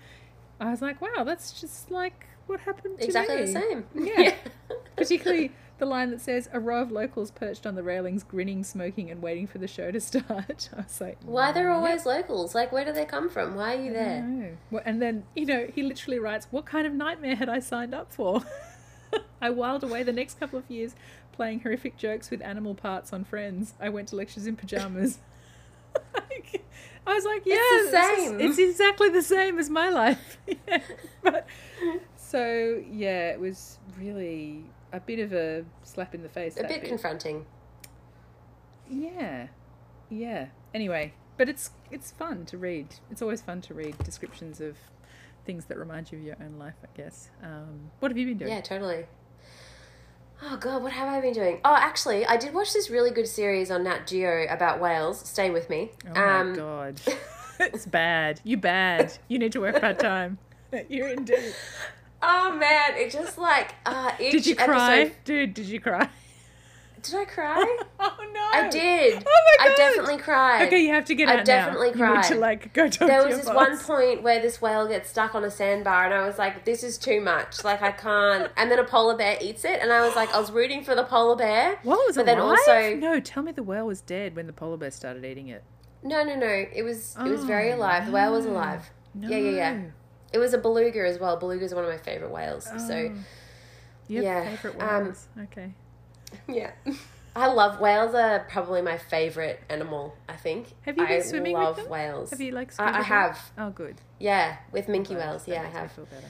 I 0.60 0.72
was 0.72 0.82
like, 0.82 1.02
wow, 1.02 1.24
that's 1.24 1.60
just 1.60 1.92
like 1.92 2.28
what 2.48 2.62
happened 2.62 2.96
to 2.98 3.02
me. 3.02 3.06
Exactly 3.06 3.36
me. 3.38 3.42
the 3.42 3.48
same. 3.48 3.86
Yeah. 3.96 4.36
Particularly 4.96 5.52
the 5.78 5.86
line 5.86 6.10
that 6.12 6.22
says, 6.22 6.48
"A 6.54 6.60
row 6.60 6.82
of 6.82 6.90
locals 6.92 7.32
perched 7.32 7.66
on 7.68 7.76
the 7.76 7.84
railings, 7.84 8.24
grinning, 8.24 8.64
smoking, 8.64 9.12
and 9.12 9.22
waiting 9.22 9.46
for 9.46 9.58
the 9.58 9.68
show 9.68 9.92
to 9.92 10.00
start." 10.12 10.70
I 10.74 10.78
was 10.84 11.02
like, 11.02 11.18
Why 11.26 11.52
they're 11.52 11.70
always 11.72 12.06
locals? 12.06 12.56
Like, 12.56 12.72
where 12.72 12.86
do 12.86 12.94
they 12.94 13.04
come 13.06 13.30
from? 13.30 13.56
Why 13.56 13.76
are 13.76 13.82
you 13.82 13.92
there? 13.92 14.58
Well, 14.72 14.82
And 14.86 15.02
then, 15.02 15.26
you 15.36 15.46
know, 15.46 15.68
he 15.74 15.84
literally 15.84 16.20
writes, 16.20 16.48
What 16.52 16.66
kind 16.66 16.88
of 16.88 16.94
nightmare 16.94 17.36
had 17.36 17.50
I 17.50 17.60
signed 17.60 17.94
up 17.94 18.12
for? 18.14 18.42
I 19.42 19.50
whiled 19.50 19.84
away 19.84 20.04
the 20.04 20.14
next 20.14 20.40
couple 20.40 20.58
of 20.60 20.70
years 20.70 20.96
playing 21.34 21.60
horrific 21.62 21.98
jokes 21.98 22.30
with 22.32 22.42
animal 22.42 22.74
parts 22.74 23.12
on 23.12 23.26
friends. 23.26 23.74
I 23.80 23.90
went 23.90 24.08
to 24.10 24.16
lectures 24.16 24.48
in 24.48 24.56
pajamas. 24.56 25.20
Like, 26.14 26.65
I 27.08 27.14
was 27.14 27.24
like, 27.26 27.44
yeah, 27.46 27.56
It's 27.58 27.86
the 27.86 27.92
this 27.98 28.18
is- 28.20 28.26
same. 28.30 28.40
it's 28.42 28.58
exactly 28.60 29.10
the 29.10 29.22
same 29.22 29.60
as 29.60 29.70
my 29.70 29.90
life. 29.90 30.38
yeah. 30.68 30.80
But 31.24 31.48
so 32.16 32.84
yeah, 32.90 33.30
it 33.32 33.40
was 33.40 33.78
really 34.00 34.64
a 34.92 35.00
bit 35.00 35.20
of 35.20 35.34
a 35.34 35.66
slap 35.84 36.16
in 36.16 36.24
the 36.24 36.30
face. 36.30 36.58
A 36.58 36.62
that 36.62 36.70
bit 36.70 36.84
confronting. 36.84 37.46
yeah, 38.90 39.48
yeah. 40.10 40.48
Anyway, 40.74 41.14
but 41.38 41.50
it's 41.50 41.72
it's 41.92 42.12
fun 42.12 42.46
to 42.48 42.58
read. 42.58 42.96
It's 43.12 43.22
always 43.22 43.42
fun 43.42 43.62
to 43.62 43.74
read 43.74 43.98
descriptions 44.00 44.60
of 44.62 44.78
things 45.46 45.66
that 45.66 45.78
remind 45.78 46.12
you 46.12 46.18
of 46.18 46.24
your 46.24 46.38
own 46.42 46.58
life. 46.58 46.76
I 46.84 46.88
guess. 46.98 47.30
Um, 47.44 47.92
what 48.00 48.12
have 48.12 48.18
you 48.18 48.26
been 48.28 48.38
doing? 48.38 48.52
Yeah, 48.52 48.62
totally. 48.62 49.06
Oh 50.44 50.58
god, 50.58 50.84
what 50.84 50.92
have 50.92 51.08
I 51.08 51.22
been 51.22 51.34
doing? 51.34 51.60
Oh, 51.66 51.76
actually, 51.76 52.26
I 52.26 52.38
did 52.38 52.54
watch 52.54 52.74
this 52.74 52.90
really 52.90 53.12
good 53.12 53.28
series 53.28 53.72
on 53.72 53.84
Nat 53.84 54.06
Geo 54.08 54.46
about 54.50 54.80
whales. 54.82 55.20
Stay 55.20 55.50
with 55.50 55.70
me. 55.70 55.92
Oh 56.08 56.44
my 56.44 56.56
god, 56.56 57.02
it's 57.60 57.86
bad. 57.86 58.42
You 58.44 58.58
bad. 58.58 59.18
You 59.28 59.40
need 59.40 59.52
to 59.54 59.60
work 59.62 59.80
part 59.82 60.00
time. 60.00 60.38
You're 60.90 61.08
in 61.08 61.20
indeed. 61.20 61.54
Oh 62.22 62.56
man, 62.56 62.96
it 62.96 63.12
just 63.12 63.38
like 63.38 63.76
uh, 63.86 64.12
each 64.20 64.32
Did 64.34 64.46
you 64.48 64.56
cry, 64.56 65.00
episode- 65.00 65.16
dude? 65.26 65.54
Did 65.54 65.66
you 65.68 65.80
cry? 65.80 66.10
Did 67.06 67.16
I 67.16 67.26
cry? 67.26 67.78
oh 68.00 68.18
no! 68.34 68.50
I 68.54 68.70
did. 68.70 69.14
Oh 69.16 69.58
my 69.60 69.66
god! 69.66 69.74
I 69.74 69.76
definitely 69.76 70.18
cried. 70.18 70.68
Okay, 70.68 70.80
you 70.84 70.90
have 70.94 71.06
to 71.06 71.16
get. 71.16 71.30
I 71.30 71.40
out 71.40 71.46
definitely 71.46 71.92
now. 71.94 72.08
You 72.10 72.16
need 72.16 72.24
to 72.24 72.28
cried. 72.30 72.40
like 72.40 72.74
go 72.74 72.88
talk 72.90 73.08
there 73.08 73.22
to 73.22 73.28
was 73.28 73.38
this 73.38 73.46
boss. 73.46 73.56
one 73.56 73.78
point 73.78 74.24
where 74.24 74.42
this 74.42 74.62
whale 74.62 74.88
gets 74.88 75.10
stuck 75.10 75.36
on 75.36 75.44
a 75.44 75.52
sandbar, 75.52 76.06
and 76.06 76.14
I 76.14 76.26
was 76.26 76.38
like, 76.38 76.66
"This 76.66 76.84
is 76.84 76.98
too 76.98 77.22
much. 77.22 77.64
Like, 77.64 77.82
I 77.82 77.92
can't." 77.92 78.52
And 78.58 78.72
then 78.72 78.80
a 78.80 78.84
polar 78.84 79.16
bear 79.18 79.38
eats 79.42 79.66
it, 79.66 79.80
and 79.82 79.92
I 79.94 80.06
was 80.06 80.16
like, 80.16 80.34
I 80.34 80.40
was 80.40 80.52
rooting 80.52 80.84
for 80.84 80.96
the 80.96 81.04
polar 81.04 81.36
bear. 81.36 81.80
What 81.84 82.06
was 82.08 82.16
but 82.16 82.24
it? 82.24 82.26
then 82.26 82.40
also- 82.40 82.96
no. 82.96 83.20
Tell 83.20 83.44
me 83.44 83.52
the 83.52 83.64
whale 83.64 83.86
was 83.86 84.02
dead 84.02 84.36
when 84.36 84.48
the 84.48 84.54
polar 84.54 84.78
bear 84.78 84.92
started 84.92 85.24
eating 85.26 85.48
it. 85.50 85.64
No, 86.04 86.24
no, 86.24 86.36
no. 86.36 86.48
It 86.48 86.84
was 86.84 87.16
it 87.20 87.30
was 87.30 87.42
Oh, 87.44 87.46
very 87.48 87.72
alive. 87.72 88.06
The 88.06 88.12
whale 88.12 88.32
was 88.32 88.46
alive. 88.46 88.90
No. 89.14 89.28
Yeah, 89.30 89.38
yeah, 89.38 89.50
yeah. 89.52 89.82
It 90.34 90.38
was 90.40 90.54
a 90.54 90.58
beluga 90.58 91.06
as 91.08 91.18
well. 91.20 91.40
Belugas 91.40 91.72
are 91.72 91.76
one 91.76 91.86
of 91.86 91.90
my 91.90 91.98
favorite 91.98 92.32
whales. 92.32 92.66
So 92.66 92.94
Oh. 92.94 93.16
You 94.08 94.18
have 94.18 94.24
yeah, 94.24 94.56
favorite 94.56 94.82
um, 94.84 95.04
whales? 95.06 95.28
okay. 95.46 95.74
Yeah. 96.48 96.72
I 97.38 97.48
love 97.48 97.82
whales. 97.82 98.16
Are 98.16 98.40
probably 98.50 98.82
my 98.82 98.98
favorite 98.98 99.60
animal. 99.70 100.16
I 100.30 100.36
think. 100.38 100.68
Have 100.84 100.98
you 100.98 101.06
been 101.06 101.18
I 101.18 101.22
swimming 101.22 101.54
with 101.54 101.64
love 101.64 101.76
them? 101.76 101.90
whales. 101.90 102.30
Have 102.30 102.40
you 102.40 102.52
like? 102.52 102.72
I, 102.80 102.84
I 102.84 102.88
scuba 102.88 102.94
dived? 102.94 103.08
have. 103.08 103.52
Oh, 103.58 103.70
good. 103.72 103.96
Yeah, 104.20 104.58
with 104.72 104.88
minke 104.88 105.08
Glad. 105.08 105.18
whales. 105.20 105.48
Yeah, 105.48 105.64
I 105.64 105.66
have. 105.68 105.92
feel 105.92 106.06
better. 106.06 106.28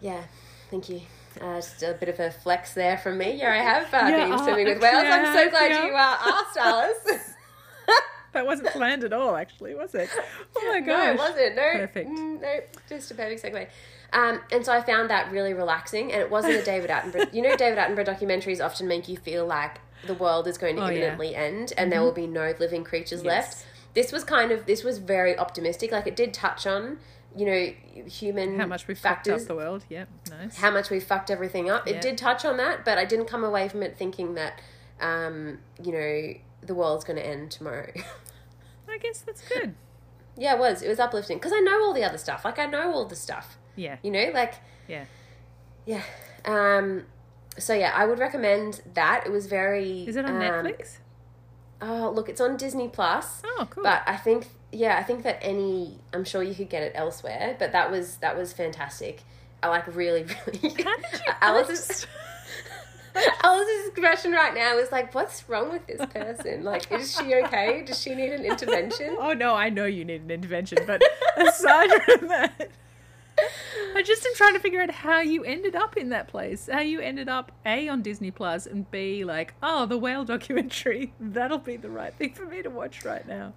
Yeah, 0.00 0.22
thank 0.70 0.88
you. 0.88 1.02
Uh, 1.40 1.56
just 1.56 1.82
a 1.82 1.94
bit 1.98 2.08
of 2.08 2.20
a 2.20 2.30
flex 2.30 2.74
there 2.74 2.98
from 2.98 3.18
me. 3.18 3.36
Yeah, 3.38 3.52
I 3.52 3.56
have 3.56 3.84
uh, 3.94 4.08
Yeah, 4.08 4.24
been 4.24 4.32
oh, 4.34 4.42
swimming 4.44 4.66
with 4.66 4.80
whales. 4.82 5.04
I'm 5.06 5.34
so 5.34 5.50
glad 5.50 5.70
yeah. 5.70 5.86
you 5.86 5.92
uh, 5.94 6.16
asked, 6.20 6.56
Alice. 6.56 7.30
that 8.32 8.46
wasn't 8.46 8.68
planned 8.68 9.04
at 9.04 9.12
all, 9.12 9.36
actually, 9.36 9.74
was 9.74 9.94
it? 9.94 10.08
Oh 10.56 10.72
my 10.72 10.80
gosh. 10.80 10.86
No, 10.86 11.10
it 11.12 11.18
wasn't. 11.18 11.56
No, 11.56 11.70
Perfect. 11.72 12.10
Mm, 12.10 12.40
no, 12.40 12.60
just 12.88 13.10
a 13.10 13.14
perfect 13.14 13.42
segue. 13.42 13.66
Um, 14.12 14.40
and 14.50 14.64
so 14.64 14.72
I 14.72 14.82
found 14.82 15.08
that 15.10 15.30
really 15.32 15.54
relaxing, 15.54 16.12
and 16.12 16.20
it 16.20 16.30
wasn't 16.30 16.54
a 16.54 16.62
David 16.64 16.90
Attenborough. 16.90 17.32
You 17.32 17.42
know, 17.42 17.56
David 17.56 17.78
Attenborough 17.78 18.06
documentaries 18.06 18.62
often 18.64 18.86
make 18.86 19.08
you 19.08 19.16
feel 19.16 19.46
like 19.46 19.80
the 20.06 20.14
world 20.14 20.46
is 20.46 20.58
going 20.58 20.76
to 20.76 20.82
Oh, 20.84 20.88
yeah. 20.90 21.14
Mm-hmm. 21.16 21.34
end, 21.34 21.72
and 21.78 21.90
there 21.92 22.02
will 22.02 22.12
be 22.12 22.26
no 22.26 22.54
living 22.58 22.84
creatures 22.84 23.24
left. 23.24 23.64
This 23.94 24.12
was 24.12 24.24
kind 24.24 24.50
of 24.52 24.66
this 24.66 24.84
was 24.84 24.98
very 24.98 25.38
optimistic. 25.38 25.92
Like 25.92 26.06
it 26.06 26.16
did 26.16 26.32
touch 26.34 26.66
on, 26.66 26.98
you 27.36 27.46
know, 27.46 27.72
human 28.06 28.58
How 28.58 28.66
much 28.66 28.86
we 28.88 28.94
fucked 28.94 29.28
up 29.28 29.40
the 29.42 29.54
world. 29.54 29.84
Yep, 29.88 30.08
nice. 30.30 30.56
how 30.56 30.70
much 30.70 30.90
we 30.90 30.98
fucked 31.00 31.30
everything 31.30 31.70
up. 31.70 31.86
It 31.86 31.96
Yeah. 31.96 32.00
did 32.00 32.18
touch 32.18 32.44
on 32.44 32.56
that, 32.58 32.84
but 32.84 32.98
I 32.98 33.04
didn't 33.04 33.26
come 33.26 33.44
away 33.44 33.68
from 33.68 33.82
it 33.82 33.96
thinking 33.96 34.34
that, 34.34 34.60
um, 35.00 35.58
you 35.82 35.92
know, 35.92 36.34
the 36.66 36.74
world's 36.74 37.04
going 37.04 37.16
to 37.18 37.26
end 37.26 37.50
tomorrow. 37.50 37.92
I 38.92 38.98
guess 38.98 39.20
that's 39.20 39.42
good. 39.48 39.74
yeah, 40.36 40.54
it 40.54 40.58
was. 40.58 40.82
It 40.82 40.88
was 40.88 40.98
uplifting 40.98 41.38
because 41.38 41.52
I 41.52 41.60
know 41.60 41.82
all 41.82 41.92
the 41.94 42.04
other 42.04 42.18
stuff. 42.18 42.44
Like 42.44 42.58
I 42.58 42.66
know 42.66 42.92
all 42.92 43.04
the 43.06 43.16
stuff. 43.16 43.58
Yeah, 43.74 43.96
You 44.02 44.10
know, 44.10 44.30
like 44.34 44.54
yeah. 44.86 45.04
yeah. 45.86 46.02
Um, 46.44 47.04
so 47.58 47.72
yeah, 47.74 47.92
I 47.94 48.04
would 48.04 48.18
recommend 48.18 48.82
that. 48.94 49.24
It 49.26 49.32
was 49.32 49.46
very. 49.46 50.04
Is 50.06 50.16
it 50.16 50.24
on 50.24 50.36
um, 50.36 50.42
Netflix? 50.42 50.98
Oh, 51.80 52.12
look, 52.14 52.28
it's 52.28 52.40
on 52.40 52.56
Disney 52.56 52.88
Plus. 52.88 53.42
Oh, 53.44 53.66
cool. 53.70 53.82
But 53.82 54.02
I 54.06 54.16
think 54.16 54.48
yeah, 54.72 54.96
I 54.98 55.02
think 55.02 55.22
that 55.24 55.38
any 55.42 55.98
I'm 56.12 56.24
sure 56.24 56.42
you 56.42 56.54
could 56.54 56.70
get 56.70 56.82
it 56.82 56.92
elsewhere, 56.94 57.56
but 57.58 57.72
that 57.72 57.90
was 57.90 58.16
that 58.18 58.36
was 58.36 58.52
fantastic. 58.52 59.22
I 59.62 59.68
like 59.68 59.86
really 59.94 60.22
really 60.46 60.74
How 60.82 60.96
did 60.96 61.12
you? 61.12 61.32
Alice's 61.40 62.06
Alice's 63.42 63.88
expression 63.88 64.32
right 64.32 64.54
now 64.54 64.78
is 64.78 64.90
like, 64.90 65.14
what's 65.14 65.48
wrong 65.48 65.70
with 65.70 65.86
this 65.86 66.04
person? 66.06 66.64
Like, 66.64 66.90
is 66.90 67.14
she 67.16 67.34
okay? 67.34 67.82
Does 67.84 68.00
she 68.00 68.14
need 68.14 68.32
an 68.32 68.44
intervention? 68.44 69.16
Oh 69.18 69.32
no, 69.32 69.54
I 69.54 69.68
know 69.68 69.84
you 69.84 70.04
need 70.04 70.22
an 70.22 70.30
intervention, 70.30 70.78
but 70.86 71.02
aside 71.36 71.90
from 72.04 72.28
that, 72.28 72.70
I 73.94 74.02
just 74.02 74.24
am 74.24 74.34
trying 74.34 74.54
to 74.54 74.60
figure 74.60 74.80
out 74.80 74.90
how 74.90 75.20
you 75.20 75.44
ended 75.44 75.74
up 75.74 75.96
in 75.96 76.08
that 76.10 76.28
place. 76.28 76.68
How 76.72 76.80
you 76.80 77.00
ended 77.00 77.28
up 77.28 77.52
a 77.66 77.88
on 77.88 78.02
Disney 78.02 78.30
Plus 78.30 78.66
and 78.66 78.90
b 78.90 79.24
like, 79.24 79.54
oh, 79.62 79.86
the 79.86 79.98
whale 79.98 80.24
documentary. 80.24 81.12
That'll 81.20 81.58
be 81.58 81.76
the 81.76 81.90
right 81.90 82.14
thing 82.14 82.32
for 82.34 82.46
me 82.46 82.62
to 82.62 82.70
watch 82.70 83.04
right 83.04 83.26
now. 83.26 83.52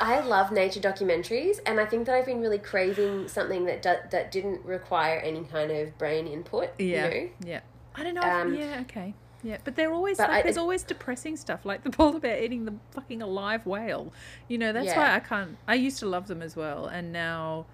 I 0.00 0.20
love 0.20 0.50
nature 0.50 0.80
documentaries, 0.80 1.58
and 1.64 1.78
I 1.78 1.86
think 1.86 2.06
that 2.06 2.14
I've 2.16 2.26
been 2.26 2.40
really 2.40 2.58
craving 2.58 3.28
something 3.28 3.66
that 3.66 3.82
do- 3.82 4.08
that 4.10 4.32
didn't 4.32 4.64
require 4.64 5.18
any 5.18 5.44
kind 5.44 5.70
of 5.70 5.96
brain 5.98 6.26
input. 6.26 6.70
Yeah, 6.78 7.06
You 7.08 7.20
know? 7.20 7.28
yeah. 7.44 7.60
I 7.96 8.02
don't 8.04 8.14
know. 8.14 8.22
Um, 8.22 8.54
yeah, 8.54 8.78
okay. 8.82 9.14
Yeah, 9.42 9.58
but 9.64 9.76
they're 9.76 9.92
always 9.92 10.18
but 10.18 10.28
like, 10.28 10.38
I- 10.40 10.42
there's 10.42 10.56
always 10.56 10.82
depressing 10.82 11.36
stuff, 11.36 11.64
like 11.64 11.82
the 11.84 11.90
polar 11.98 12.18
bear 12.20 12.42
eating 12.42 12.64
the 12.64 12.74
fucking 12.92 13.22
alive 13.22 13.64
whale. 13.66 14.12
You 14.48 14.58
know, 14.58 14.72
that's 14.72 14.86
Yeah. 14.86 14.98
why 14.98 15.14
I 15.14 15.20
can't. 15.20 15.56
I 15.68 15.74
used 15.74 15.98
to 16.00 16.06
love 16.06 16.26
them 16.26 16.42
as 16.42 16.56
well, 16.56 16.86
and 16.86 17.12
now 17.12 17.66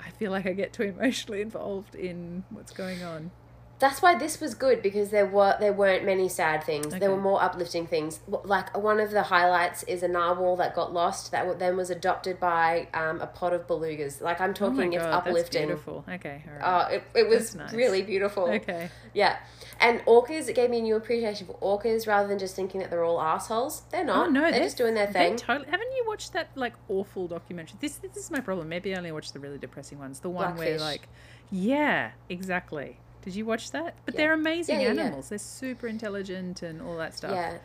I 0.00 0.10
feel 0.10 0.30
like 0.30 0.46
I 0.46 0.52
get 0.52 0.72
too 0.72 0.82
emotionally 0.98 1.40
involved 1.40 1.94
in 1.94 2.44
what's 2.50 2.72
going 2.72 3.02
on. 3.02 3.30
That's 3.78 4.00
why 4.00 4.14
this 4.14 4.40
was 4.40 4.54
good 4.54 4.80
because 4.82 5.10
there 5.10 5.26
were 5.26 5.54
there 5.60 5.72
weren't 5.72 6.04
many 6.04 6.28
sad 6.30 6.64
things. 6.64 6.94
There 6.94 7.10
were 7.10 7.20
more 7.20 7.42
uplifting 7.42 7.86
things. 7.86 8.20
Like 8.26 8.74
one 8.76 9.00
of 9.00 9.10
the 9.10 9.24
highlights 9.24 9.82
is 9.82 10.02
a 10.02 10.08
narwhal 10.08 10.56
that 10.56 10.74
got 10.74 10.94
lost 10.94 11.30
that 11.32 11.58
then 11.58 11.76
was 11.76 11.90
adopted 11.90 12.40
by 12.40 12.88
um, 12.94 13.20
a 13.20 13.26
pod 13.26 13.52
of 13.52 13.66
belugas. 13.66 14.22
Like 14.22 14.40
I'm 14.40 14.50
Oh 14.50 14.54
talking, 14.54 14.94
it's 14.94 15.02
God, 15.02 15.12
that's 15.12 15.26
uplifting. 15.26 15.66
beautiful. 15.66 16.04
Okay, 16.10 16.42
all 16.48 16.54
right. 16.58 16.90
Oh, 16.90 16.94
it, 16.94 17.04
it 17.14 17.28
was 17.28 17.54
nice. 17.54 17.72
really 17.74 18.02
beautiful. 18.02 18.44
okay. 18.44 18.88
Yeah. 19.12 19.36
And 19.78 20.00
orcas, 20.06 20.48
it 20.48 20.54
gave 20.56 20.70
me 20.70 20.78
a 20.78 20.82
new 20.82 20.96
appreciation 20.96 21.46
for 21.46 21.54
orcas 21.60 22.06
rather 22.06 22.26
than 22.28 22.38
just 22.38 22.56
thinking 22.56 22.80
that 22.80 22.88
they're 22.90 23.04
all 23.04 23.20
assholes. 23.20 23.82
They're 23.90 24.04
not. 24.04 24.28
Oh 24.28 24.30
no, 24.30 24.50
they're, 24.50 24.60
just 24.60 24.78
doing 24.78 24.94
their 24.94 25.06
thing. 25.06 25.36
Totally. 25.36 25.70
Haven't 25.70 25.92
you 25.94 26.04
watched 26.06 26.32
that 26.32 26.48
like 26.54 26.72
awful 26.88 27.28
documentary? 27.28 27.76
This 27.80 27.96
this 27.96 28.16
is 28.16 28.30
my 28.30 28.40
problem. 28.40 28.70
Maybe 28.70 28.94
I 28.94 28.96
only 28.96 29.12
watch 29.12 29.32
the 29.32 29.38
really 29.38 29.58
depressing 29.58 29.98
ones. 29.98 30.20
The 30.20 30.30
one 30.30 30.56
where 30.56 30.78
like, 30.78 31.08
yeah, 31.50 32.12
exactly. 32.30 32.98
Did 33.26 33.34
you 33.34 33.44
watch 33.44 33.72
that? 33.72 33.96
But 34.04 34.14
Yeah. 34.14 34.18
they're 34.18 34.32
amazing 34.34 34.80
Yeah, 34.80 34.92
yeah, 34.92 35.02
animals. 35.02 35.30
They're 35.30 35.38
super 35.38 35.88
intelligent 35.88 36.62
and 36.62 36.80
all 36.80 36.96
that 36.98 37.12
stuff. 37.12 37.32
Yeah. 37.32 37.58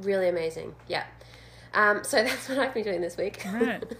Really 0.00 0.30
amazing. 0.30 0.74
Yeah. 0.88 1.04
Um, 1.74 2.02
so 2.02 2.24
that's 2.24 2.48
what 2.48 2.56
I've 2.58 2.72
been 2.72 2.82
doing 2.84 3.02
this 3.02 3.16
week. 3.18 3.44
Right. 3.46 3.84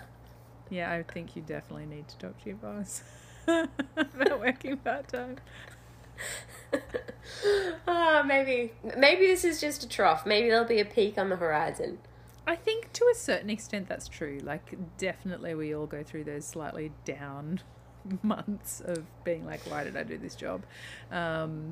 Yeah, 0.70 0.90
I 0.90 1.02
think 1.02 1.36
you 1.36 1.42
definitely 1.42 1.84
need 1.84 2.08
to 2.08 2.16
talk 2.16 2.42
to 2.42 2.46
your 2.48 2.56
boss 2.56 3.02
about 3.46 4.40
working 4.40 4.78
part 4.78 5.06
time. 5.06 5.36
oh, 7.86 8.22
maybe 8.24 8.72
maybe 8.96 9.26
this 9.26 9.44
is 9.44 9.60
just 9.60 9.84
a 9.84 9.88
trough. 9.88 10.24
Maybe 10.24 10.48
there'll 10.48 10.64
be 10.64 10.80
a 10.80 10.86
peak 10.86 11.18
on 11.18 11.28
the 11.28 11.36
horizon. 11.36 11.98
I 12.46 12.56
think 12.56 12.90
to 12.94 13.04
a 13.12 13.14
certain 13.14 13.50
extent 13.50 13.86
that's 13.86 14.08
true. 14.08 14.38
Like, 14.42 14.74
definitely 14.96 15.54
we 15.54 15.74
all 15.74 15.84
go 15.86 16.02
through 16.02 16.24
those 16.24 16.46
slightly 16.46 16.92
down 17.04 17.60
months 18.22 18.80
of 18.80 19.04
being 19.24 19.46
like, 19.46 19.60
why 19.62 19.84
did 19.84 19.96
I 19.96 20.02
do 20.02 20.18
this 20.18 20.34
job? 20.34 20.62
Um, 21.10 21.70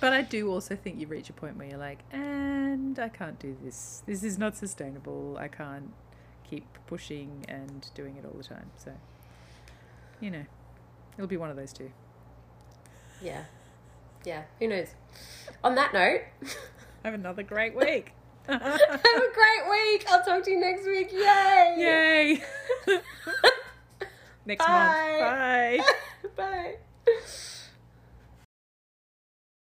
but 0.00 0.12
I 0.12 0.22
do 0.22 0.50
also 0.50 0.76
think 0.76 1.00
you 1.00 1.06
reach 1.06 1.30
a 1.30 1.32
point 1.32 1.56
where 1.56 1.68
you're 1.68 1.78
like, 1.78 2.00
and 2.12 2.98
I 2.98 3.08
can't 3.08 3.38
do 3.38 3.56
this. 3.62 4.02
This 4.06 4.22
is 4.22 4.38
not 4.38 4.56
sustainable. 4.56 5.36
I 5.38 5.48
can't 5.48 5.92
keep 6.48 6.66
pushing 6.86 7.44
and 7.48 7.88
doing 7.94 8.16
it 8.16 8.24
all 8.24 8.36
the 8.36 8.44
time. 8.44 8.70
So, 8.76 8.92
you 10.20 10.30
know, 10.30 10.44
it'll 11.16 11.28
be 11.28 11.36
one 11.36 11.50
of 11.50 11.56
those 11.56 11.72
two. 11.72 11.90
Yeah. 13.22 13.44
Yeah. 14.24 14.44
Who 14.58 14.68
knows? 14.68 14.88
On 15.62 15.74
that 15.74 15.94
note, 15.94 16.22
Have 17.04 17.12
another 17.12 17.42
great 17.42 17.76
week. 17.76 18.12
have 18.48 18.62
a 18.62 19.32
great 19.34 19.70
week. 19.70 20.06
I'll 20.10 20.24
talk 20.24 20.42
to 20.44 20.50
you 20.50 20.58
next 20.58 20.86
week. 20.86 21.12
Yay! 21.12 22.40
Yay! 22.88 23.00
Next 24.46 24.66
Bye. 24.66 24.72
month. 24.72 25.86
Bye. 26.36 26.74
Bye. 27.06 27.12